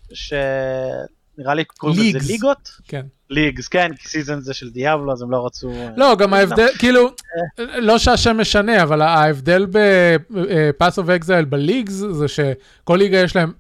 [1.39, 2.71] נראה לי קוראים לזה ליגות.
[2.89, 3.07] כן.
[3.35, 5.73] Leagues, כן, כי season זה של Diablo, אז הם לא רצו...
[5.97, 7.11] לא, גם ההבדל, כאילו,
[7.59, 13.37] לא שהשם משנה, אבל ההבדל ב Path of Exile ב leagues, זה שכל ליגה יש
[13.37, 13.53] להם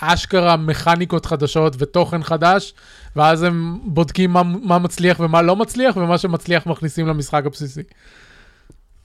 [0.00, 2.74] אשכרה מכניקות חדשות ותוכן חדש,
[3.16, 7.82] ואז הם בודקים מה, מה מצליח ומה לא מצליח, ומה שמצליח מכניסים למשחק הבסיסי.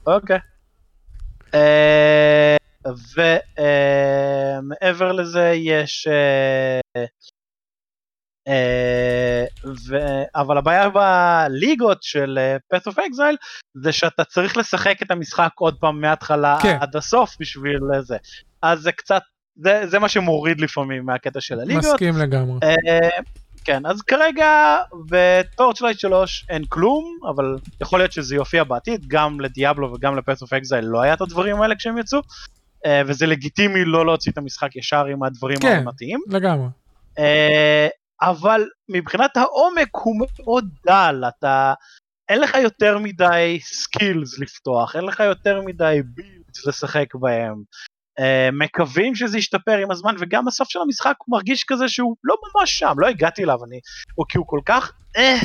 [0.06, 0.38] אוקיי.
[1.52, 1.56] Uh,
[3.16, 6.08] ומעבר uh, לזה יש...
[6.10, 7.00] Uh,
[9.88, 9.96] ו...
[10.34, 13.36] אבל הבעיה בליגות של uh, Path of Exile
[13.74, 16.76] זה שאתה צריך לשחק את המשחק עוד פעם מההתחלה כן.
[16.80, 18.16] עד הסוף בשביל זה.
[18.62, 19.22] אז זה קצת,
[19.56, 21.84] זה, זה מה שמוריד לפעמים מהקטע של הליגות.
[21.84, 22.58] מסכים לגמרי.
[22.58, 23.22] Uh,
[23.64, 24.76] כן, אז כרגע
[25.10, 30.16] ב Torchlight 3 אין כלום, אבל יכול להיות שזה יופיע בעתיד, גם ל Diablo וגם
[30.16, 34.06] ל Path of Exile לא היה את הדברים האלה כשהם יצאו, uh, וזה לגיטימי לא
[34.06, 36.20] להוציא את המשחק ישר עם הדברים כן, העונתיים.
[36.30, 36.66] כן, לגמרי.
[38.22, 41.74] אבל מבחינת העומק הוא מאוד דל, אתה...
[42.28, 47.62] אין לך יותר מדי skills לפתוח, אין לך יותר מדי builds לשחק בהם.
[48.20, 48.22] Uh,
[48.52, 52.78] מקווים שזה ישתפר עם הזמן, וגם הסוף של המשחק הוא מרגיש כזה שהוא לא ממש
[52.78, 53.80] שם, לא הגעתי אליו, אני...
[54.18, 54.92] או כי הוא כל כך...
[55.16, 55.36] אה,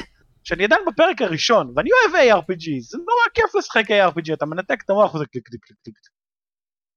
[0.44, 4.90] שאני עדיין בפרק הראשון, ואני אוהב ARPG, זה נורא כיף לשחק ARPG, אתה מנתק את
[4.90, 5.98] המוח וזה קליק קליק קליק קליק.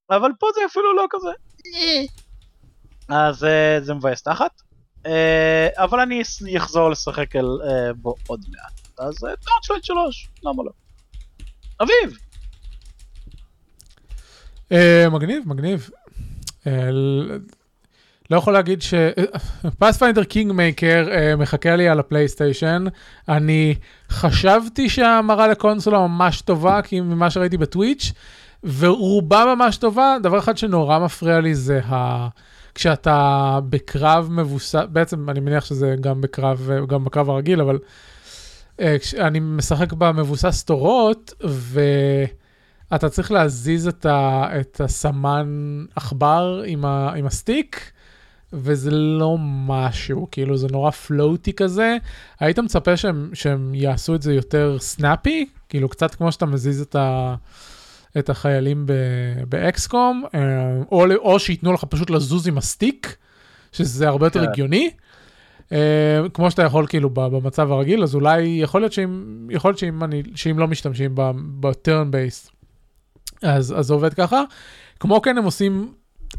[0.09, 1.29] אבל פה זה אפילו לא כזה.
[3.09, 4.51] אז uh, זה מבאס תחת.
[5.05, 6.21] אה, אבל אני
[6.57, 9.07] אחזור לשחק על אה, בו עוד מעט.
[9.07, 9.33] אז אה,
[9.81, 10.71] 3, למה לא?
[11.81, 12.17] אביב!
[15.11, 15.89] מגניב, מגניב.
[18.29, 18.93] לא יכול להגיד ש...
[19.79, 22.85] Pathfinder Kingmaker מחכה לי על הפלייסטיישן.
[23.29, 23.75] אני
[24.09, 28.11] חשבתי שההמרה לקונסולה ממש טובה, כי ממה שראיתי בטוויץ',
[28.63, 30.17] ורובה ממש טובה.
[30.23, 32.27] דבר אחד שנורא מפריע לי זה ה...
[32.75, 37.79] כשאתה בקרב מבוסס, בעצם אני מניח שזה גם בקרב, גם בקרב הרגיל, אבל
[38.77, 38.81] uh,
[39.19, 45.47] אני משחק במבוסס תורות, ואתה צריך להזיז את, ה, את הסמן
[45.95, 47.91] עכבר עם, עם הסטיק,
[48.53, 51.97] וזה לא משהו, כאילו זה נורא פלוטי כזה.
[52.39, 55.49] היית מצפה שהם, שהם יעשו את זה יותר סנאפי?
[55.69, 57.35] כאילו קצת כמו שאתה מזיז את ה...
[58.17, 58.85] את החיילים
[59.49, 60.39] באקסקום, אה,
[60.91, 63.15] או, או שייתנו לך פשוט לזוז עם הסטיק,
[63.71, 64.49] שזה הרבה יותר כן.
[64.49, 64.89] הגיוני.
[65.71, 70.03] אה, כמו שאתה יכול כאילו במצב הרגיל, אז אולי יכול להיות שאם, יכול להיות שאם,
[70.03, 72.51] אני, שאם לא משתמשים ב-turn base,
[73.41, 74.43] אז, אז זה עובד ככה.
[74.99, 75.93] כמו כן הם עושים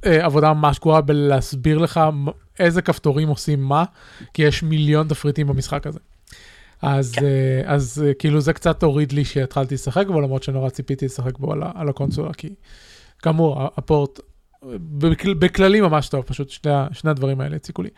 [0.07, 2.01] אה, עבודה ממש גרועה בלהסביר לך
[2.59, 3.85] איזה כפתורים עושים מה,
[4.35, 6.01] כי יש מיליון תפריטים במשחק הזה.
[6.87, 7.25] אז, כן.
[7.25, 11.39] אה, אז אה, כאילו זה קצת הוריד לי שהתחלתי לשחק בו, למרות שנורא ציפיתי לשחק
[11.39, 12.55] בו על, על הקונסולה, כי
[13.19, 14.19] כאמור, הפורט
[14.65, 17.89] אה, בכ- בכללי ממש טוב, פשוט שני, שני הדברים האלה הציקו לי.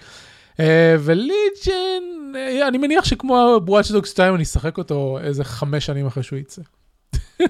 [0.61, 2.03] אה, וליג'ן,
[2.37, 6.39] אה, אני מניח שכמו Watch Dogs 2 אני אשחק אותו איזה חמש שנים אחרי שהוא
[6.39, 6.63] יצא.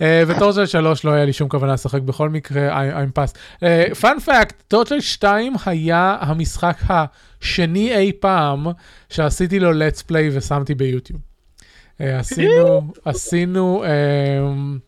[0.00, 3.64] אה, וטורצ'ל 3 לא היה לי שום כוונה לשחק בכל מקרה, I'm past.
[4.00, 8.66] פאנפקט, טורצ'ל 2 היה המשחק השני אי פעם
[9.08, 11.20] שעשיתי לו let's play ושמתי ביוטיוב.
[12.00, 14.78] אה, עשינו, עשינו אמ,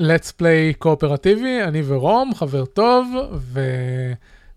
[0.00, 3.60] let's play קואופרטיבי, אני ורום, חבר טוב, ו...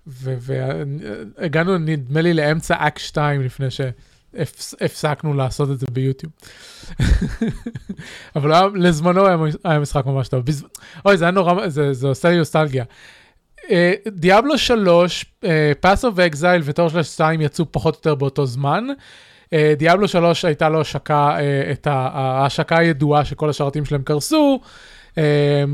[0.07, 3.67] והגענו נדמה לי לאמצע אקט 2 לפני
[4.35, 6.33] שהפסקנו לעשות את זה ביוטיוב.
[8.35, 9.27] אבל לזמנו
[9.63, 10.43] היה, משחק ממש טוב.
[11.05, 12.83] אוי, זה היה נורא, זה, זה עושה לי נוסטלגיה.
[14.07, 15.25] Diablo 3,
[15.79, 18.87] Path of Exile ו Torchlight 2 יצאו פחות או יותר באותו זמן.
[19.77, 24.59] Diablo 3 הייתה לו השקה, uh, את ההשקה הידועה שכל השרתים שלהם קרסו.
[25.15, 25.17] Uh,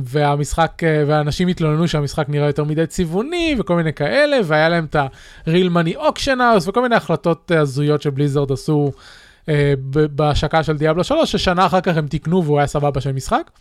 [0.03, 4.95] והמשחק, uh, והאנשים התלוננו שהמשחק נראה יותר מדי צבעוני וכל מיני כאלה, והיה להם את
[4.95, 8.91] ה-real money auction house וכל מיני החלטות uh, הזויות ש Blizzard עשו
[9.45, 9.49] uh,
[9.93, 13.51] בהשקה של Diablo 3, ששנה אחר כך הם תיקנו והוא היה סבבה של משחק.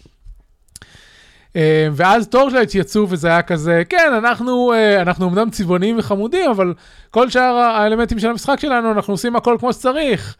[1.48, 1.56] Uh,
[1.92, 6.74] ואז Torchlight יצאו וזה היה כזה, כן, אנחנו, אנחנו אמנם צבעוניים וחמודים, אבל
[7.10, 10.36] כל שאר האלמנטים של המשחק שלנו, אנחנו עושים הכל כמו שצריך.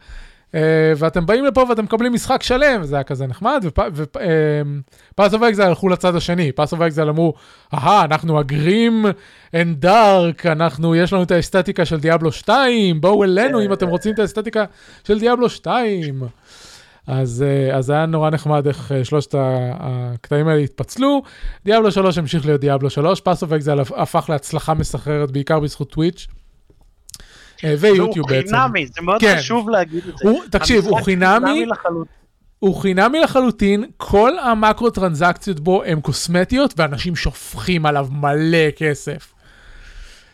[0.51, 0.53] Uh,
[0.97, 5.63] ואתם באים לפה ואתם מקבלים משחק שלם, זה היה כזה נחמד, ו Path of Exile
[5.63, 7.33] הלכו לצד השני, Path of Exile אמרו,
[7.73, 9.05] אהה, אנחנו ה grim
[9.53, 14.13] and dark, אנחנו, יש לנו את האסתטיקה של Diablo 2, בואו אלינו אם אתם רוצים
[14.13, 14.65] את האסתטיקה
[15.03, 16.23] של Diablo 2.
[17.07, 19.35] אז, uh, אז היה נורא נחמד איך uh, שלושת
[19.79, 21.21] הקטעים האלה התפצלו.
[21.65, 26.27] Diablo 3 המשיך להיות Diablo 3, Path of Exile הפך להצלחה מסחררת בעיקר בזכות טוויץ'.
[27.63, 28.55] ויוטיוב בעצם.
[28.55, 29.35] הוא חינמי, זה מאוד כן.
[29.37, 30.29] חשוב להגיד את זה.
[30.29, 31.65] הוא, תקשיב, הוא חינמי.
[32.59, 39.33] הוא חינמי לחלוטין, כל המקרו טרנזקציות בו הן קוסמטיות, ואנשים שופכים עליו מלא כסף.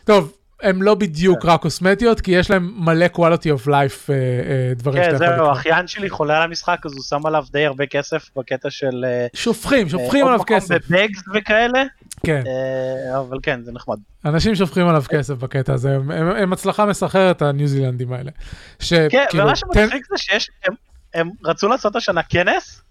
[0.04, 1.48] טוב, הן לא בדיוק כן.
[1.48, 5.26] רק קוסמטיות, כי יש להם מלא quality of life uh, uh, דברים כן, שאתה יכול
[5.26, 5.52] זהו, לקרוא.
[5.52, 9.04] אחיין שלי חולה על המשחק, אז הוא שם עליו די הרבה כסף בקטע של...
[9.04, 10.90] אה, שופכים, שופכים עוד עליו מקום כסף.
[10.90, 11.82] בבגס וכאלה,
[12.26, 13.96] כן, אה, אבל כן, זה נחמד.
[14.24, 18.30] אנשים שופכים עליו כסף בקטע הזה, הם- הם הם הצלחה מסחררת, הניו זילנדים האלה.
[18.30, 20.74] כן, שכאילו, ומה תן- שמצחיק זה שיש, הם-
[21.14, 22.82] הם רצו לעשות השנה כנס,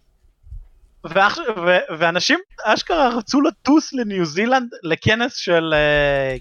[1.03, 6.37] ואח- ו- ואנשים אשכרה רצו לטוס לניו זילנד לכנס של, אה,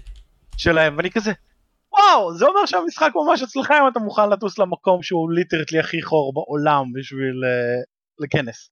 [0.57, 1.31] שלהם, ואני כזה,
[1.93, 6.33] וואו, זה אומר שהמשחק ממש אצלך אם אתה מוכן לטוס למקום שהוא ליטרטלי הכי חור
[6.33, 7.81] בעולם בשביל אה,
[8.19, 8.69] לכנס.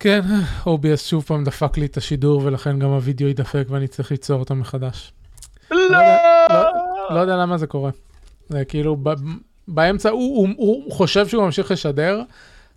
[0.00, 0.20] כן,
[0.64, 4.54] OBS שוב פעם דפק לי את השידור, ולכן גם הוידאו יידפק ואני צריך ליצור אותו
[4.54, 5.12] מחדש.
[5.70, 5.76] לא!
[5.76, 6.70] יודע,
[7.10, 7.90] לא יודע למה זה קורה.
[8.48, 8.96] זה כאילו,
[9.68, 10.48] באמצע, הוא,
[10.92, 12.22] חושב שהוא ממשיך לשדר,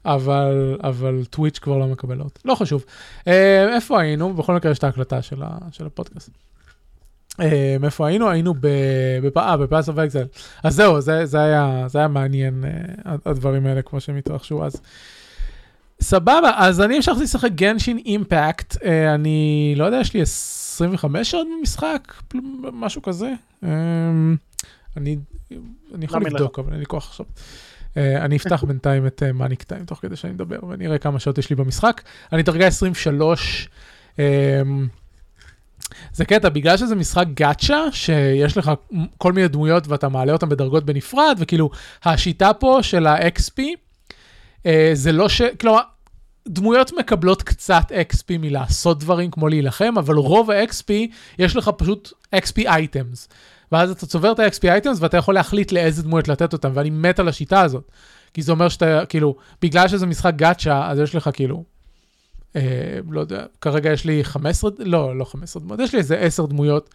[0.06, 2.32] אבל, אבל טוויץ' כבר לא מקבל עוד.
[2.46, 2.86] לא חשוב.
[3.28, 4.34] אה, איפה היינו?
[4.34, 5.42] בכל מקרה יש את ההקלטה של,
[5.86, 6.30] הפודקאסט.
[7.40, 8.30] אה, איפה היינו?
[8.30, 8.54] היינו
[9.60, 10.26] ב Path of Exile.
[10.64, 14.82] אז זהו, זה, זה, היה, זה היה מעניין, אה, הדברים האלה כמו שהם התרחשו אז.
[16.02, 21.48] סבבה, אז אני המשכתי לשחק גנשין אימפקט, אה, אני לא יודע, יש לי 25 שעות
[21.58, 22.14] במשחק,
[22.74, 23.34] משהו כזה.
[23.64, 23.70] אה,
[24.98, 25.18] אני,
[25.96, 26.22] אני יכול.
[26.26, 27.26] לבדוק, אבל אין לי כוח עכשיו.
[27.98, 31.50] אה, אני אפתח בינתיים את מאניק טיים תוך כדי שאני מדבר, ונראה כמה שעות יש
[31.50, 32.02] לי במשחק.
[32.34, 33.70] אני דרגה 23.
[34.20, 34.62] אה,
[36.14, 38.72] זה קטע, בגלל שזה משחק גאצ'ה, שיש לך
[39.18, 41.70] כל מיני דמויות ואתה מעלה אותן בדרגות בנפרד, וכאילו,
[42.04, 43.62] השיטה פה של ה-XP,
[44.66, 45.42] אה, זה לא ש...
[45.42, 45.82] כלומר,
[46.48, 50.94] דמויות מקבלות קצת XP מלעשות דברים כמו להילחם, אבל רוב ה-XP,
[51.40, 53.28] יש לך פשוט XP items.
[53.72, 57.20] ואז אתה צובר את ה-XP items ואתה יכול להחליט לאיזה דמויות לתת אותם, ואני מת
[57.20, 57.92] על השיטה הזאת.
[58.34, 61.64] כי זה אומר שאתה, כאילו, בגלל שזה משחק גאצ'ה, אז יש לך כאילו,
[62.56, 62.62] אה,
[63.10, 66.90] לא יודע, כרגע יש לי 15, לא, לא 15 דמויות, יש לי איזה 10 דמויות,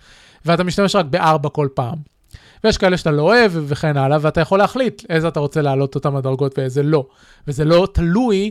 [0.45, 2.16] ואתה משתמש רק בארבע כל פעם.
[2.65, 6.17] ויש כאלה שאתה לא אוהב וכן הלאה, ואתה יכול להחליט איזה אתה רוצה להעלות אותם
[6.17, 7.07] לדרגות ואיזה לא.
[7.49, 8.51] וזה לא תלוי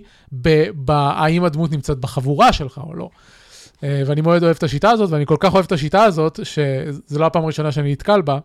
[0.73, 3.09] בהאם הדמות נמצאת בחבורה שלך או לא.
[3.83, 7.19] אה, ואני מאוד אוהב את השיטה הזאת, ואני כל כך אוהב את השיטה הזאת, שזו
[7.19, 8.39] לא הפעם הראשונה שאני נתקל בה,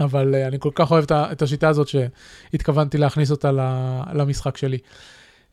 [0.00, 3.50] אבל אה, אני כל כך אוהב את השיטה הזאת שהתכוונתי להכניס אותה
[4.14, 4.78] למשחק שלי.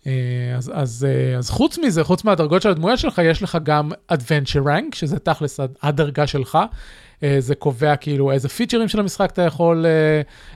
[0.08, 0.12] אה,
[0.58, 1.08] אז, אז,
[1.38, 5.60] אז חוץ מזה, חוץ מהדרגות של הדמויות שלך, יש לך גם Adventure Rank, שזה תכלס
[5.82, 6.58] הדרגה שלך.
[7.24, 9.86] אה, זה קובע כאילו איזה פיצ'רים של המשחק אתה יכול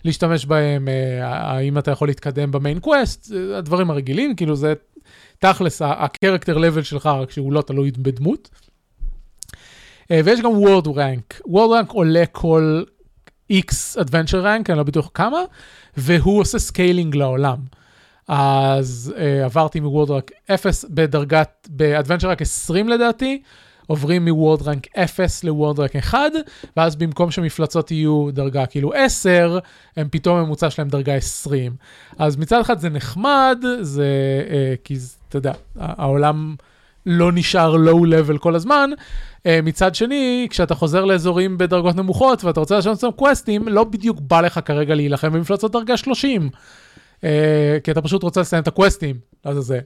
[0.06, 0.88] להשתמש בהם,
[1.22, 4.74] האם אתה יכול להתקדם ב main quest, הדברים הרגילים, כאילו זה
[5.40, 8.50] תכלס ה character level שלך, רק שהוא לא תלוי בדמות.
[10.10, 11.48] ויש גם World Rank.
[11.48, 12.84] World Rank עולה כל
[13.52, 15.40] X Adventure Rank, אני לא בטוח כמה,
[15.98, 17.58] והוא עושה scaling לעולם.
[18.28, 23.42] אז uh, עברתי מ World Rank 0 בדרגת, ב Adventure Rank 20 לדעתי,
[23.88, 26.20] עוברים מוורד רנק 0 לוורד רנק 1,
[26.78, 29.60] ואז במקום שמפלצות יהיו דרגה כאילו 10,
[29.98, 31.76] הם פתאום ממוצע שלהם דרגה 20.
[32.18, 34.06] אז מצד אחד זה נחמד, זה
[34.48, 34.54] uh,
[34.84, 34.98] כי
[35.30, 36.56] אתה יודע, העולם
[37.06, 38.90] לא נשאר לואו לבל כל הזמן.
[39.38, 44.20] Uh, מצד שני, כשאתה חוזר לאזורים בדרגות נמוכות ואתה רוצה לשנות שם קווסטים, לא בדיוק
[44.22, 46.50] בא לך כרגע להילחם במפלצות דרגה 30.
[47.24, 49.80] אה, כי אתה פשוט רוצה לסיים את הקווסטים, אז זה.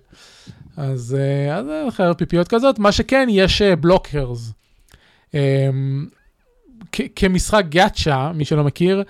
[0.78, 1.50] אז זה
[1.92, 2.80] חרב פיפיות כזאת.
[2.80, 4.54] מה שכן, יש blockers.
[5.36, 5.70] אה,
[7.16, 9.04] כמשחק gacha, מי שלא מכיר,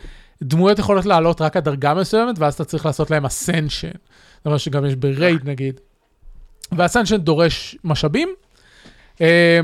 [0.44, 3.92] דמויות יכולות לעלות רק עד דרגה מסוימת, ואז אתה צריך לעשות להם ascension.
[4.38, 5.80] זאת אומרת שגם יש ב Raid נגיד.
[6.72, 8.30] וה ascension דורש משאבים,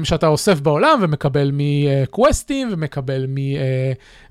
[0.04, 3.28] שאתה אוסף בעולם ומקבל מקווסטים ומקבל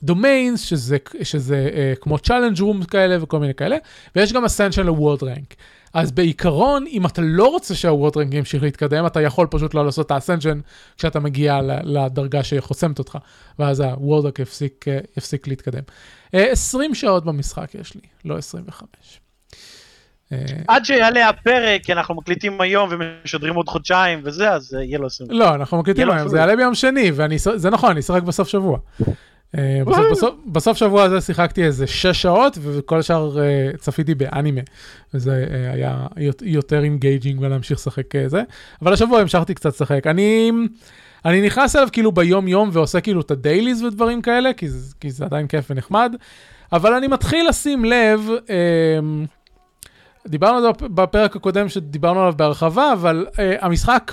[0.03, 3.77] מ domains, שזה, שזה אה, כמו challenge room כאלה וכל מיני כאלה,
[4.17, 4.45] ויש גם
[4.87, 5.55] לוורד רנק.
[5.95, 10.07] אז בעיקרון, אם אתה לא רוצה שהוורד רנק ימשיך להתקדם, אתה יכול פשוט לא לעשות
[10.07, 10.61] את האסנשן
[10.97, 13.19] כשאתה מגיע לדרגה שחוסמת אותך,
[13.59, 15.83] ואז הוורד רנק יפסיק, אה, יפסיק להתקדם.
[16.33, 19.21] 20 אה, שעות במשחק יש לי, לא 25.
[20.33, 24.99] אה, עד שיעלה הפרק, כי אנחנו מקליטים היום ומשדרים עוד חודשיים וזה, אז אה, יהיה
[24.99, 25.31] לו 20.
[25.31, 28.79] לא, אנחנו מקליטים היום, זה יעלה ביום שני, וזה נכון, אני אשחק בסוף שבוע.
[29.59, 29.83] אה,
[30.47, 33.37] בסוף, שבוע הזה שיחקתי איזה 6 שעות, וכל השאר
[33.79, 34.61] צפיתי באנימה.
[35.15, 36.07] וזה היה
[36.43, 38.43] יותר engaging ולהמשיך לשחק זה.
[38.83, 40.07] אבל השבוע המשכתי קצת לשחק.
[40.07, 40.51] אני...
[41.25, 44.95] אני נכנס אליו כאילו ביום יום ועושה כאילו את ה dailies ודברים כאלה, כי זה,
[45.01, 46.17] כי זה עדיין כיף ונחמד,
[46.73, 48.21] אבל אני מתחיל לשים לב,
[48.51, 48.99] אה,
[50.27, 54.13] דיברנו על זה בפרק הקודם שדיברנו עליו בהרחבה, אבל uh, המשחק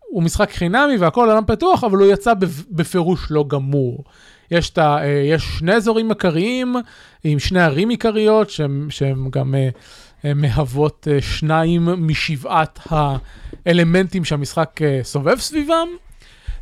[0.00, 2.32] הוא משחק חינמי והכל עולם פתוח, אבל הוא יצא
[2.70, 4.04] בפירוש לא גמור.
[4.50, 6.76] יש, תה, uh, יש שני אזורים עיקריים
[7.24, 8.50] עם שני ערים עיקריות
[8.88, 15.88] שהם גם uh, מהוות uh, שניים משבעת האלמנטים שהמשחק uh, סובב סביבם,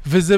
[0.07, 0.37] וזה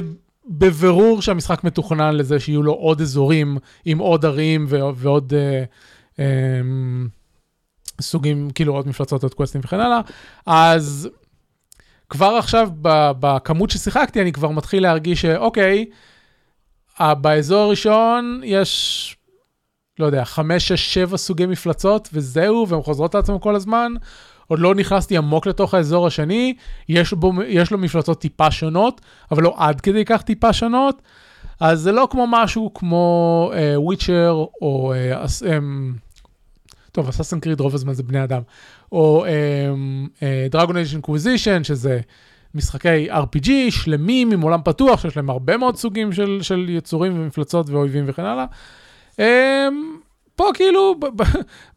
[0.48, 5.32] בבירור שהמשחק מתוכנן לזה שיהיו לו עוד אזורים עם עוד ערים ועוד...
[5.32, 7.19] Uh, um,
[8.00, 10.00] סוגים, כאילו עוד מפלצות, עוד קווסטים וכן הלאה,
[10.46, 11.08] אז
[12.10, 12.70] כבר עכשיו
[13.20, 15.86] בכמות ששיחקתי, אני כבר מתחיל להרגיש שאוקיי,
[17.00, 19.16] באזור הראשון יש,
[19.98, 23.92] לא יודע, חמש, שש, שבע סוגי מפלצות, וזהו, והן חוזרות לעצמן כל הזמן.
[24.46, 26.54] עוד לא נכנסתי עמוק לתוך האזור השני,
[26.88, 31.02] יש, בו, יש לו מפלצות טיפה שונות, אבל לא עד כדי כך טיפה שונות.
[31.60, 35.46] אז זה לא כמו משהו כמו וויצ'ר uh, או uh,
[36.92, 38.42] טוב, Assassin's Creed רוב הזמן זה בני אדם.
[38.92, 39.24] או
[40.50, 42.00] Dragon Age Inquisition, שזה
[42.54, 47.70] משחקי RPG שלמים עם עולם פתוח, שיש להם הרבה מאוד סוגים של, של יצורים ומפלצות
[47.70, 48.44] ואויבים וכן הלאה.
[49.16, 49.20] Um,
[50.36, 50.94] פה כאילו,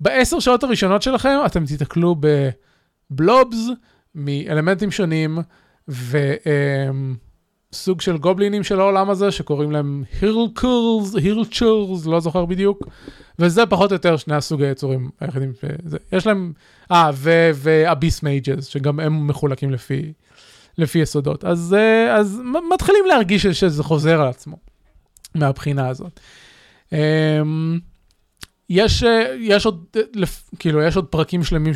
[0.02, 2.16] בעשר שעות הראשונות שלכם אתם תיתקלו
[3.12, 3.68] ב blobs
[4.16, 5.38] מאלמנטים שונים,
[5.90, 6.34] ו...
[6.44, 7.33] Um,
[7.74, 12.88] סוג של גובלינים של העולם הזה, שקוראים להם Hilichurls, Hilichurls, לא זוכר בדיוק,
[13.40, 15.54] וזה פחות או יותר שני הסוג היצורים היחידים.
[15.62, 15.98] שזה.
[16.12, 16.54] יש להם,
[16.92, 17.12] אה,
[17.56, 20.14] ו Abyss Mages, שגם הם מחולקים לפי,
[20.78, 21.46] לפי יסודות.
[21.46, 22.42] אז, אה, אז
[22.74, 24.58] מתחילים להרגיש שזה חוזר על עצמו,
[25.36, 26.20] מהבחינה הזאת.
[26.92, 27.80] אמ,
[28.70, 29.86] יש, אה, יש עוד,
[30.60, 31.74] כאילו, יש עוד פרקים שלמים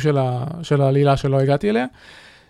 [0.62, 1.86] של העלילה שלא הגעתי אליה.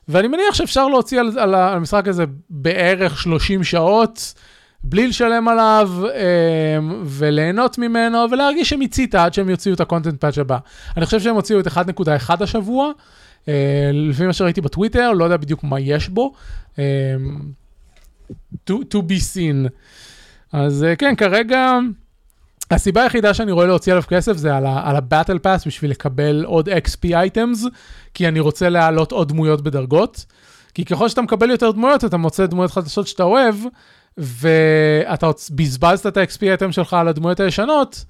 [0.08, 4.34] ואני מניח שאפשר להוציא על, על המשחק הזה בערך 30 שעות,
[4.84, 10.58] בלי לשלם עליו, אה, וליהנות ממנו, ולהרגיש שמיצית עד שהם יוציאו את הקונטנט פאץ' הבא.
[10.96, 12.90] אני חושב שהם הוציאו את 1.1 השבוע,
[13.48, 16.32] אה, לפי מה שראיתי בטוויטר, לא יודע בדיוק מה יש בו.
[16.78, 16.84] אה,
[18.70, 19.68] to, to be seen.
[20.52, 21.78] אז אה, כן, כרגע...
[22.70, 27.10] הסיבה היחידה שאני רואה להוציא עליו כסף זה על ה-Battle Pass בשביל לקבל עוד XP
[27.10, 27.66] items,
[28.14, 30.24] כי אני רוצה להעלות עוד דמויות בדרגות.
[30.74, 33.54] כי ככל שאתה מקבל יותר דמויות, אתה מוצא דמויות חדשות שאתה אוהב,
[34.18, 38.04] ואתה בזבזת את ה-XP item שלך על הדמויות הישנות,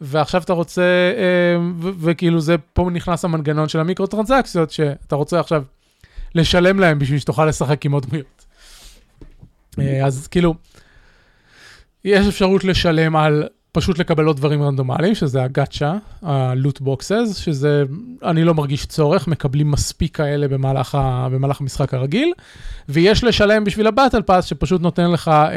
[0.00, 0.82] ועכשיו אתה רוצה,
[1.16, 5.62] אה, וכאילו זה, פה נכנס המנגנון של המיקרו טרנזקציות, שאתה רוצה עכשיו
[6.34, 8.44] לשלם להם בשביל שתוכל לשחק עם עוד דמויות.
[9.78, 10.54] אה, אז כאילו,
[12.04, 17.84] יש אפשרות לשלם על פשוט לקבל עוד דברים רנדומליים, שזה הגאצ'ה, הלוט בוקסס, שזה,
[18.22, 22.32] אני לא מרגיש צורך, מקבלים מספיק כאלה במהלך, ה, במהלך המשחק הרגיל,
[22.88, 25.52] ויש לשלם בשביל הבטל פאס, שפשוט נותן לך אה,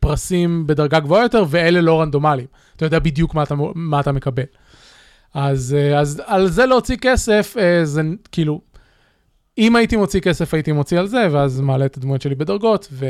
[0.00, 2.46] פרסים בדרגה גבוהה יותר, ואלה לא רנדומליים.
[2.76, 4.44] אתה יודע בדיוק מה אתה, מה אתה מקבל.
[5.34, 8.02] אז, אה, אז על זה להוציא כסף, אה, זה
[8.32, 8.60] כאילו,
[9.58, 13.06] אם הייתי מוציא כסף, הייתי מוציא על זה, ואז מעלה את הדמויות שלי בדרגות, ו...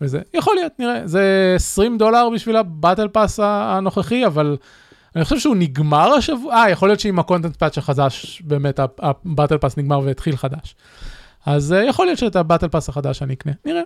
[0.00, 4.56] וזה, יכול להיות, נראה, זה 20 דולר בשביל הבטל פאס הנוכחי, אבל
[5.16, 9.07] אני חושב שהוא נגמר השבוע, אה, יכול להיות שעם ה content patch החדש, באמת ה
[9.07, 10.76] battle pass נגמר והתחיל חדש.
[11.46, 13.82] אז אה, יכול להיות שאת ה battle pass החדש אני אקנה, נראה.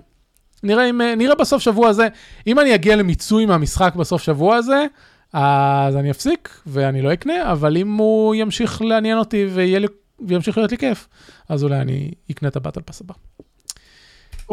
[0.62, 2.08] נראה, אם, נראה בסוף שבוע הזה,
[2.46, 4.86] אם אני אגיע למיצוי מהמשחק בסוף שבוע הזה,
[5.32, 9.86] אז אני אפסיק ואני לא אקנה, אבל אם הוא ימשיך לעניין אותי לי,
[10.20, 11.08] וימשיך להיות לי כיף,
[11.48, 13.14] אז אולי אני אקנה את ה battle pass הבא.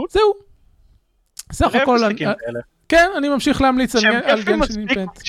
[0.09, 0.51] זהו.
[1.52, 1.99] סך הכל,
[2.89, 5.22] כן, אני ממשיך להמליץ על גנשין אימפקט.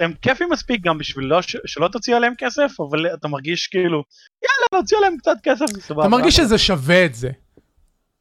[0.00, 4.04] הם כיפים מספיק גם בשביל לא, שלא תוציא עליהם כסף, אבל אתה מרגיש כאילו,
[4.42, 7.30] יאללה, נוציא עליהם קצת כסף, אתה מרגיש שזה שווה את זה.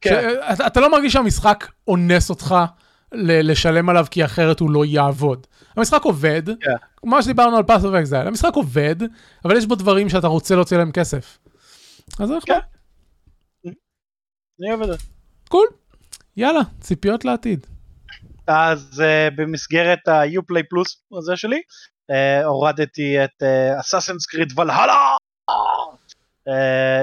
[0.02, 0.30] כן.
[0.68, 2.56] אתה לא מרגיש שהמשחק אונס אותך
[3.12, 5.48] לשלם עליו כי אחרת הוא לא יעבוד.
[5.76, 6.72] המשחק עובד, כן.
[6.98, 8.96] כמו שדיברנו על פאס אוף אקזייל, המשחק עובד,
[9.46, 11.38] אבל יש בו דברים שאתה רוצה להוציא עליהם כסף.
[12.20, 12.56] אז זה נחמד.
[12.56, 13.70] כן.
[14.60, 15.06] אני אוהב את זה.
[15.50, 15.68] קול.
[16.40, 17.68] יאללה, ציפיות לעתיד.
[18.48, 21.62] אז uh, במסגרת ה-Uplay פלוס הזה שלי,
[22.12, 23.44] uh, הורדתי את
[23.80, 25.16] אסאסנס קריד ולהלה,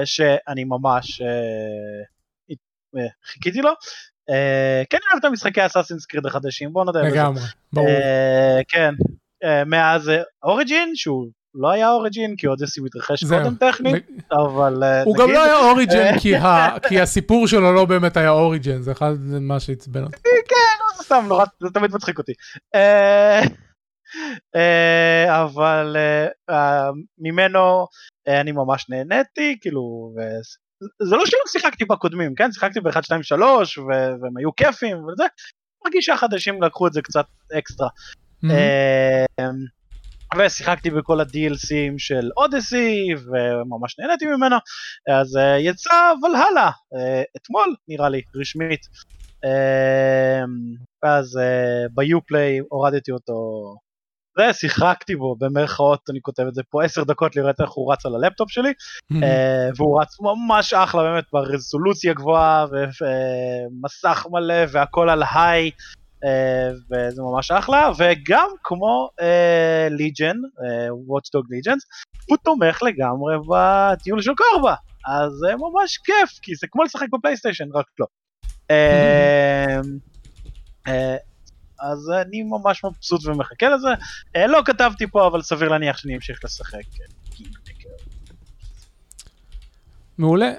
[0.05, 3.69] שאני ממש uh, חיכיתי לו.
[3.69, 4.33] Uh,
[4.89, 7.01] כן אוהב את המשחקי אסאסינס קריד החדשים, בוא נדבר.
[7.01, 7.41] לגמרי,
[7.73, 7.87] ברור.
[7.87, 8.93] Uh, כן,
[9.43, 10.11] uh, מאז
[10.43, 11.27] אוריג'ין, שהוא
[11.57, 16.19] לא היה אוריג'ין כי אודסי מתרחש קודם טכנית, אבל אה, הוא גם לא היה אוריג'ין
[16.89, 20.17] כי הסיפור שלו לא באמת היה אוריג'ין, זה אחד מה שעצבן אותי.
[20.23, 22.31] כן, זה סתם נורא, זה תמיד מצחיק אותי.
[22.75, 23.41] אה,
[24.55, 25.97] אה, אבל
[27.17, 27.87] ממנו
[28.27, 30.13] אני ממש נהניתי, כאילו,
[31.01, 32.51] זה לא שלא שיחקתי בקודמים, כן?
[32.51, 35.23] שיחקתי ב-1, 2, 3 והם היו כיפים וזה,
[35.85, 37.25] מרגיש שהחדשים לקחו את זה קצת
[37.57, 37.89] אקסטרה.
[40.35, 44.55] ושיחקתי בכל ה-DLCים של אודסי וממש נהניתי ממנו
[45.19, 48.81] אז uh, יצא ולהלה uh, אתמול נראה לי רשמית.
[49.45, 50.49] uh,
[51.03, 53.33] אז uh, ביופליי הורדתי אותו.
[54.39, 58.15] ושיחקתי בו במרכאות אני כותב את זה פה עשר דקות לראות איך הוא רץ על
[58.15, 58.71] הלפטופ שלי.
[59.13, 59.25] uh,
[59.77, 65.65] והוא רץ ממש אחלה באמת ברזולוציה גבוהה ומסך מלא והכל על היי.
[65.65, 66.06] אה,
[66.91, 69.09] וזה ממש אחלה, וגם כמו
[69.89, 70.35] ליג'ן,
[71.07, 71.81] וואטשדוג ליג'נס,
[72.25, 74.75] הוא תומך לגמרי בטיול של קורבה,
[75.07, 78.05] אז זה ממש כיף, כי זה כמו לשחק בפלייסטיישן, רק לא.
[78.71, 79.79] אה,
[80.87, 81.15] אה,
[81.79, 83.87] אז אני ממש מבסוט ומחכה לזה.
[84.47, 86.81] לא כתבתי פה, אבל סביר להניח שאני אמשיך לשחק.
[90.17, 90.51] מעולה.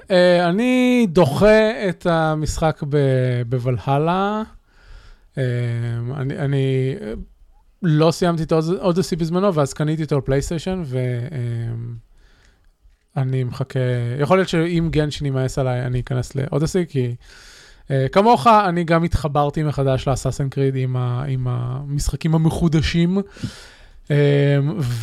[0.49, 2.81] אני דוחה את המשחק
[3.47, 4.43] בוולהלה.
[5.39, 6.95] אמ, אני, אני
[7.81, 10.83] לא סיימתי את אודסי בזמנו, ואז קניתי אותו לפלייסטיישן,
[13.15, 13.79] ואני מחכה,
[14.19, 17.15] יכול להיות שאם גנשין יימאס עליי, אני אכנס לאודסי, כי
[17.87, 20.95] uh, כמוך, אני גם התחברתי מחדש לאסאסן קריד עם,
[21.27, 23.17] עם המשחקים המחודשים.
[24.07, 24.11] Um,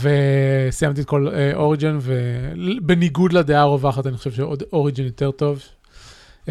[0.00, 5.62] וסיימתי את כל אוריג'ן, uh, ובניגוד לדעה הרווחת, אני חושב שאוריג'ן יותר טוב.
[6.46, 6.48] Uh,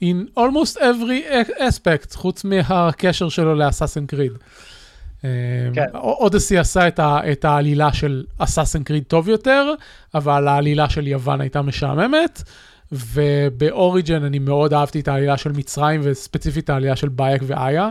[0.00, 1.22] in almost every
[1.58, 4.32] aspect, חוץ מהקשר שלו לאסאסן קריד.
[5.72, 5.86] כן.
[5.94, 9.74] אודיסי עשה את, ה, את העלילה של אסאסן קריד טוב יותר,
[10.14, 12.42] אבל העלילה של יוון הייתה משעממת,
[12.92, 17.90] ובאוריג'ינס אני מאוד אהבתי את העלילה של מצרים, וספציפית העלילה של באייק ואיה,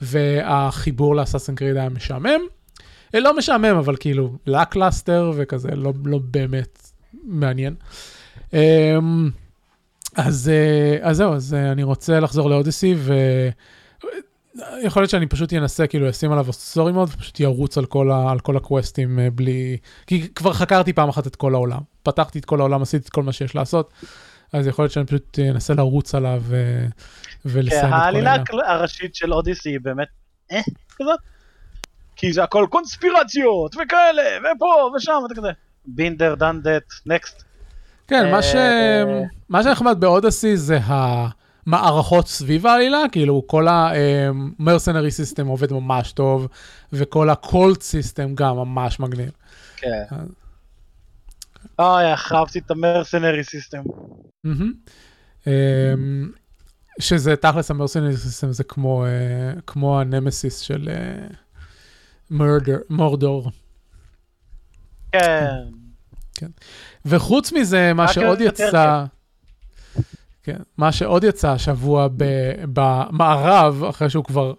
[0.00, 2.40] והחיבור לאסאסן קריד היה משעמם.
[3.14, 6.92] אה, לא משעמם, אבל כאילו ל cluster וכזה, לא, לא באמת
[7.24, 7.74] מעניין.
[8.50, 8.54] Um,
[10.16, 12.94] אז, אה, אז זהו, אז אה, אני רוצה לחזור לאודיסי,
[14.54, 18.30] ויכול להיות שאני פשוט אנסה, כאילו, אשים עליו סטורי מוד, ופשוט ירוץ על כל, ה...
[18.30, 19.76] על כל הקווסטים אה, בלי...
[20.06, 21.80] כי כבר חקרתי פעם אחת את כל העולם.
[22.02, 23.92] פתחתי את כל העולם, עשיתי את כל מה שיש לעשות,
[24.52, 26.86] אז יכול להיות שאני פשוט אנסה לרוץ עליו ו...
[27.44, 28.26] ולסיים את כל העניין.
[28.26, 30.08] העלילה הראשית של אודיסי היא באמת,
[30.52, 30.60] אה,
[30.96, 31.20] כזאת.
[32.16, 34.22] כי זה הכל קונספירציות, וכאלה,
[34.56, 35.48] ופה, ושם, ואתה כזה.
[35.86, 37.45] בינדר, דנדט, נקסט.
[38.08, 38.54] כן, מה, ש...
[38.54, 46.48] אה, מה שנחמד באודסי זה המערכות סביב העלילה, כאילו כל המרסנרי סיסטם עובד ממש טוב,
[46.92, 49.30] וכל הקולט סיסטם גם ממש מגניב.
[49.76, 50.04] כן.
[51.78, 53.82] אוי, אהבתי את המרסנרי סיסטם.
[57.00, 60.88] שזה תכלס המרסנרי סיסטם זה כמו, אה, כמו הנמסיס של,
[62.90, 63.50] מורדור.
[66.34, 66.50] כן.
[67.06, 69.04] וחוץ מזה, מה שעוד יצא,
[70.42, 72.24] כן, מה שעוד יצא השבוע ב-
[72.72, 74.52] במערב, אחרי שהוא כבר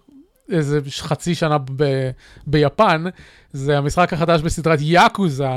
[0.52, 2.10] איזה חצי שנה ב-
[2.48, 3.04] ביפן,
[3.54, 5.50] זה המשחק החדש בסדרת יאקוזה,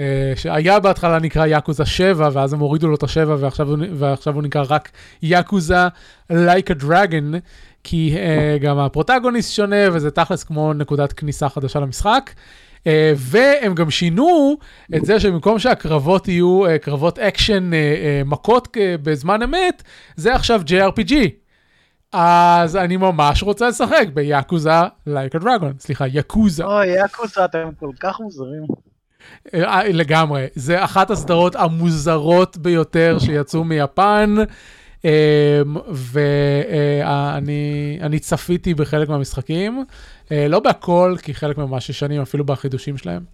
[0.00, 4.34] אה, שהיה בהתחלה נקרא יאקוזה 7, ואז הם הורידו לו את השבע, ועכשיו, הוא- ועכשיו
[4.34, 4.90] הוא נקרא רק
[5.22, 5.86] יאקוזה
[6.32, 7.36] like a dragon,
[7.84, 12.30] כי אה, גם הפרוטגוניסט שונה, וזה תכלס כמו נקודת כניסה חדשה למשחק.
[12.34, 12.38] אה,
[13.16, 14.56] והם גם שינו
[14.96, 18.70] את זה שבמקום שהקרבות יהיו אה, קרבות אקשן uh, uh, מכות uh,
[19.02, 19.82] בזמן אמת,
[20.16, 21.14] זה עכשיו JRPG.
[22.12, 24.70] אז אני ממש רוצה לשחק ביאקוזה Like
[25.08, 26.64] a Dragon, סליחה, יאקוזה.
[26.64, 28.62] אוי, יאקוזה, אתם כל כך מוזרים.
[29.54, 34.34] אה, לגמרי, זה אחת הסדרות המוזרות ביותר שיצאו מיפן,
[35.92, 39.84] ואני אני צפיתי בחלק מהמשחקים,
[40.48, 43.24] לא בהכל, כי חלק ממש ישנים, אפילו בחידושים שלהם.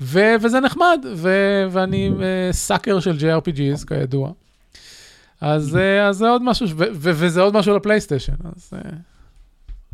[0.00, 4.32] ו- וזה נחמד, ו- ואני אה, סאקר של JRPGs כידוע.
[5.40, 8.90] אז, אה, אז זה עוד משהו, ו- ו- וזה עוד משהו לפלייסטיישן, אז, אה,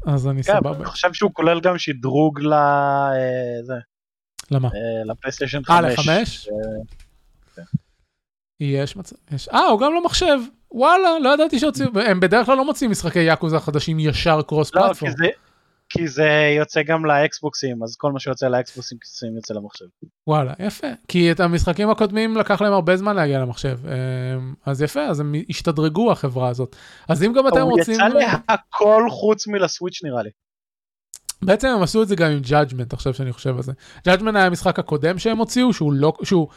[0.06, 0.76] אז אני כן, סבבה.
[0.76, 2.52] אני חושב שהוא כולל גם שדרוג ל...
[2.52, 3.74] אה, זה,
[4.50, 4.68] למה?
[4.68, 5.70] אה, לפלייסטיישן 5.
[5.70, 6.48] אה, לחמש?
[8.60, 10.38] יש מצב, יש, אה, הוא גם לא מחשב,
[10.70, 14.80] וואלה, לא ידעתי שהוציאו, הם בדרך כלל לא מוציאים משחקי יאקוזה חדשים ישר קרוס לא,
[14.80, 15.12] פלטפורם.
[15.12, 15.47] כי זה...
[15.90, 19.84] כי זה יוצא גם לאקסבוקסים, אז כל מה שיוצא לאקסבוקסים יוצא למחשב.
[20.26, 20.86] וואלה, יפה.
[21.08, 23.78] כי את המשחקים הקודמים לקח להם הרבה זמן להגיע למחשב.
[23.86, 26.76] אמ, אז יפה, אז הם השתדרגו החברה הזאת.
[27.08, 27.94] אז אם גם אתם הוא רוצים...
[27.94, 30.30] יצא להכל חוץ מלסוויץ' נראה לי.
[31.42, 33.72] בעצם הם עשו את זה גם עם Judgment, עכשיו שאני חושב על זה.
[34.08, 36.12] Judgment היה המשחק הקודם שהם הוציאו, שהוא לא...
[36.22, 36.48] שהוא...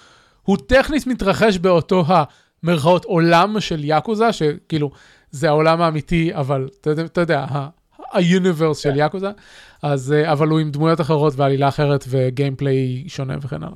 [0.42, 2.04] הוא טכנית מתרחש באותו
[2.64, 4.92] המרכאות עולם של יאקוזה, שכאילו,
[5.32, 7.46] זה העולם האמיתי, אבל אתה יודע,
[8.12, 9.32] אתה יודע ה- ה-universe של יאקוזה,
[9.84, 13.76] אז, אה, אבל הוא עם דמויות אחרות ועלילה אחרת וגיימפליי שונה וכן הלאה.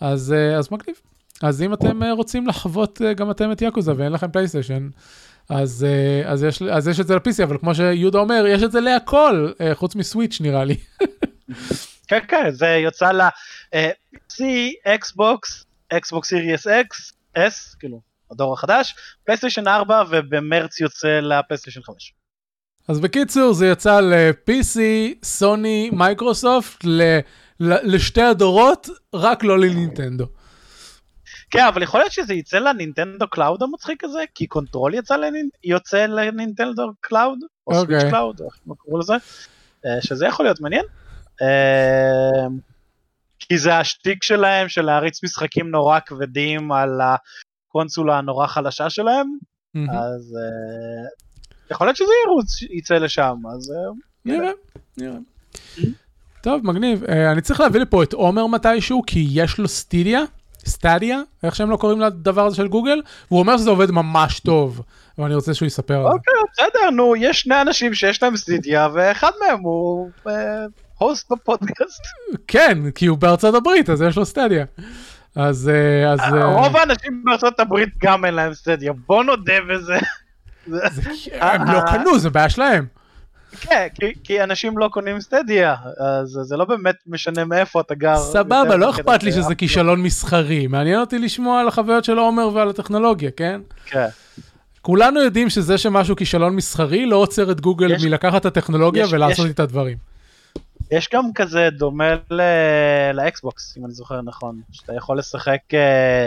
[0.00, 0.96] אז, אה, אז מגניב.
[1.42, 4.88] אז אם אתם אה, רוצים לחוות גם אתם את יאקוזה ואין לכם פלייסטיישן,
[5.48, 5.86] אז,
[6.24, 9.52] אז, יש, אז יש את זה ל-PC, אבל כמו שיהודה אומר, יש את זה להכל,
[9.74, 10.76] חוץ מסוויץ' נראה לי.
[12.08, 13.20] כן, כן, זה יצא ל...
[13.74, 14.44] אה, PC,
[14.86, 18.00] אקסבוקס, אקסבוקס סירייס אקס, S, כאילו,
[18.30, 18.94] הדור החדש,
[19.24, 22.12] פלייסטיישן 4, ובמרץ יוצא לפלייסטיישן 5.
[22.88, 24.78] אז בקיצור, זה יצא ל-PC,
[25.24, 27.18] סוני, מייקרוסופט, ל-
[27.60, 30.26] ל- לשתי הדורות, רק לא לנינטנדו.
[31.50, 35.48] כן, אבל יכול להיות שזה יצא לנינטנדו קלאוד המצחיק הזה, כי קונטרול יצא לנינ...
[35.64, 37.74] יוצא לנינטנדו קלאוד, או.
[37.74, 39.12] סוויץ' קלאוד, או איך קראו לזה,
[39.86, 40.84] אה, שזה יכול להיות מעניין.
[41.42, 42.46] אה,
[43.38, 49.26] כי זה השטיק שלהם של להריץ משחקים נורא כבדים על הקונסולה הנורא חלשה שלהם,
[49.74, 49.90] מהמם.
[49.90, 51.08] אז אה,
[51.72, 53.92] יכול להיות שזה ירוץ, יצא לשם, אז אה,
[54.24, 54.50] נראה,
[54.96, 55.18] נראה.
[56.42, 57.04] טוב, מגניב.
[57.04, 60.22] אה, אני צריך להביא לפה את עומר מתישהו, כי יש לו סטידיה,
[60.66, 64.82] סטדיה, איך שהם לא קוראים לדבר הזה של גוגל, והוא אומר שזה עובד ממש טוב,
[65.18, 66.08] ואני רוצה שהוא יספר על זה.
[66.08, 70.64] אוקיי, בסדר, נו, יש שני אנשים שיש להם סטידיה, ואחד מהם הוא אה,
[70.98, 72.02] הוסט בפודקאסט.
[72.46, 74.64] כן, כי הוא בארצות הברית, אז יש לו סטדיה.
[75.36, 75.68] אז...
[75.68, 79.98] אה, אז אה, רוב האנשים בארצות הברית גם אין להם סטדיה, בוא נודה בזה.
[80.66, 80.80] זה-
[81.40, 82.86] הם לא קנו, זה בעיה שלהם.
[83.60, 88.16] כן, כי- כי אנשים לא קונים סטדיה, אז זה לא באמת משנה מאיפה אתה גר.
[88.16, 92.70] סבבה, לא אכפת לי שזה כישלון מסחרי, מעניין אותי לשמוע על החוויות של עומר ועל
[92.70, 93.60] הטכנולוגיה, כן?
[93.86, 94.06] כן.
[94.82, 99.60] כולנו יודעים שזה שמשהו כישלון מסחרי לא עוצר את גוגל מלקחת את הטכנולוגיה ולעשות את
[99.60, 99.96] הדברים.
[100.90, 102.04] יש גם כזה דומה
[103.12, 106.26] לאקסבוקס, אם אני זוכר נכון, שאתה יכול לשחק אה, אה,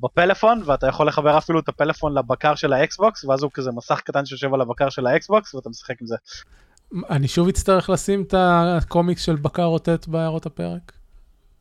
[0.00, 4.26] בפלאפון, ואתה יכול לחבר אפילו את הפלאפון לבקר של האקסבוקס, ואז הוא כזה מסך קטן
[4.26, 6.16] שיושב על הבקר של האקסבוקס, ואתה משחק עם זה.
[7.10, 10.92] אני שוב אצטרך לשים את הקומיקס של בקר רוטט בהערות הפרק.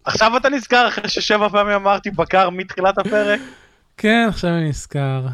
[0.04, 3.40] עכשיו אתה נזכר אחרי ששבע פעמים אמרתי בקר מתחילת הפרק?
[3.98, 5.26] כן, עכשיו אני נזכר.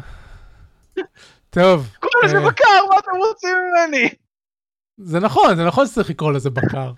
[1.50, 4.08] טוב, קוראים לזה אה, בקר, מה אתם רוצים ממני?
[4.98, 6.92] זה נכון, זה נכון שצריך לקרוא לזה בקר.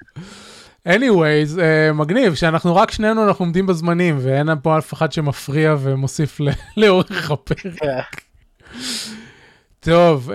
[0.89, 6.41] Anyways, uh, מגניב שאנחנו רק שנינו אנחנו עומדים בזמנים ואין פה אף אחד שמפריע ומוסיף
[6.77, 8.21] לאורך הפרק.
[9.81, 10.35] טוב, uh,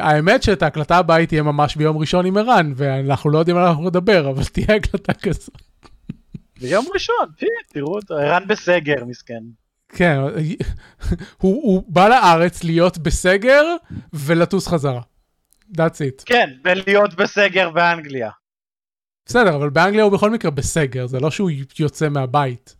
[0.00, 3.68] האמת שאת ההקלטה הבאה תהיה ממש ביום ראשון עם ערן ואנחנו לא יודעים על מה
[3.68, 5.56] אנחנו נדבר אבל תהיה הקלטה כזאת.
[6.60, 7.26] ביום ראשון,
[7.72, 9.42] תראו אותו, ערן בסגר, מסכן.
[9.88, 10.18] כן,
[11.38, 13.64] הוא, הוא בא לארץ להיות בסגר
[14.12, 15.00] ולטוס חזרה.
[15.76, 16.22] That's it.
[16.26, 18.30] כן, ולהיות בסגר באנגליה.
[19.26, 22.76] בסדר, אבל באנגליה הוא בכל מקרה בסגר, זה לא שהוא יוצא מהבית.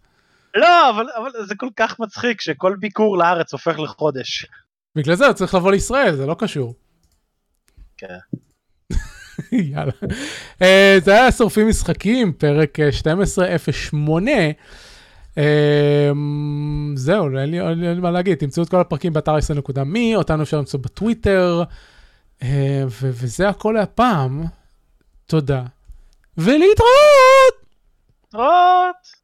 [0.55, 4.47] לא, אבל, אבל זה כל כך מצחיק שכל ביקור לארץ הופך לחודש.
[4.97, 6.75] בגלל זה הוא צריך לבוא לישראל, זה לא קשור.
[7.97, 8.19] כן.
[9.53, 9.93] יאללה.
[10.63, 14.31] אה, זה היה שורפים משחקים, פרק אה, 1208.
[15.39, 16.11] אה,
[16.95, 20.59] זהו, אין לי, אין לי מה להגיד, תמצאו את כל הפרקים באתר ישראל.מי, אותנו אפשר
[20.59, 21.63] למצוא בטוויטר,
[22.43, 24.45] ו- וזה הכל להפעם.
[25.27, 25.65] תודה.
[26.37, 27.55] ולהתראות!
[28.25, 29.13] להתראות!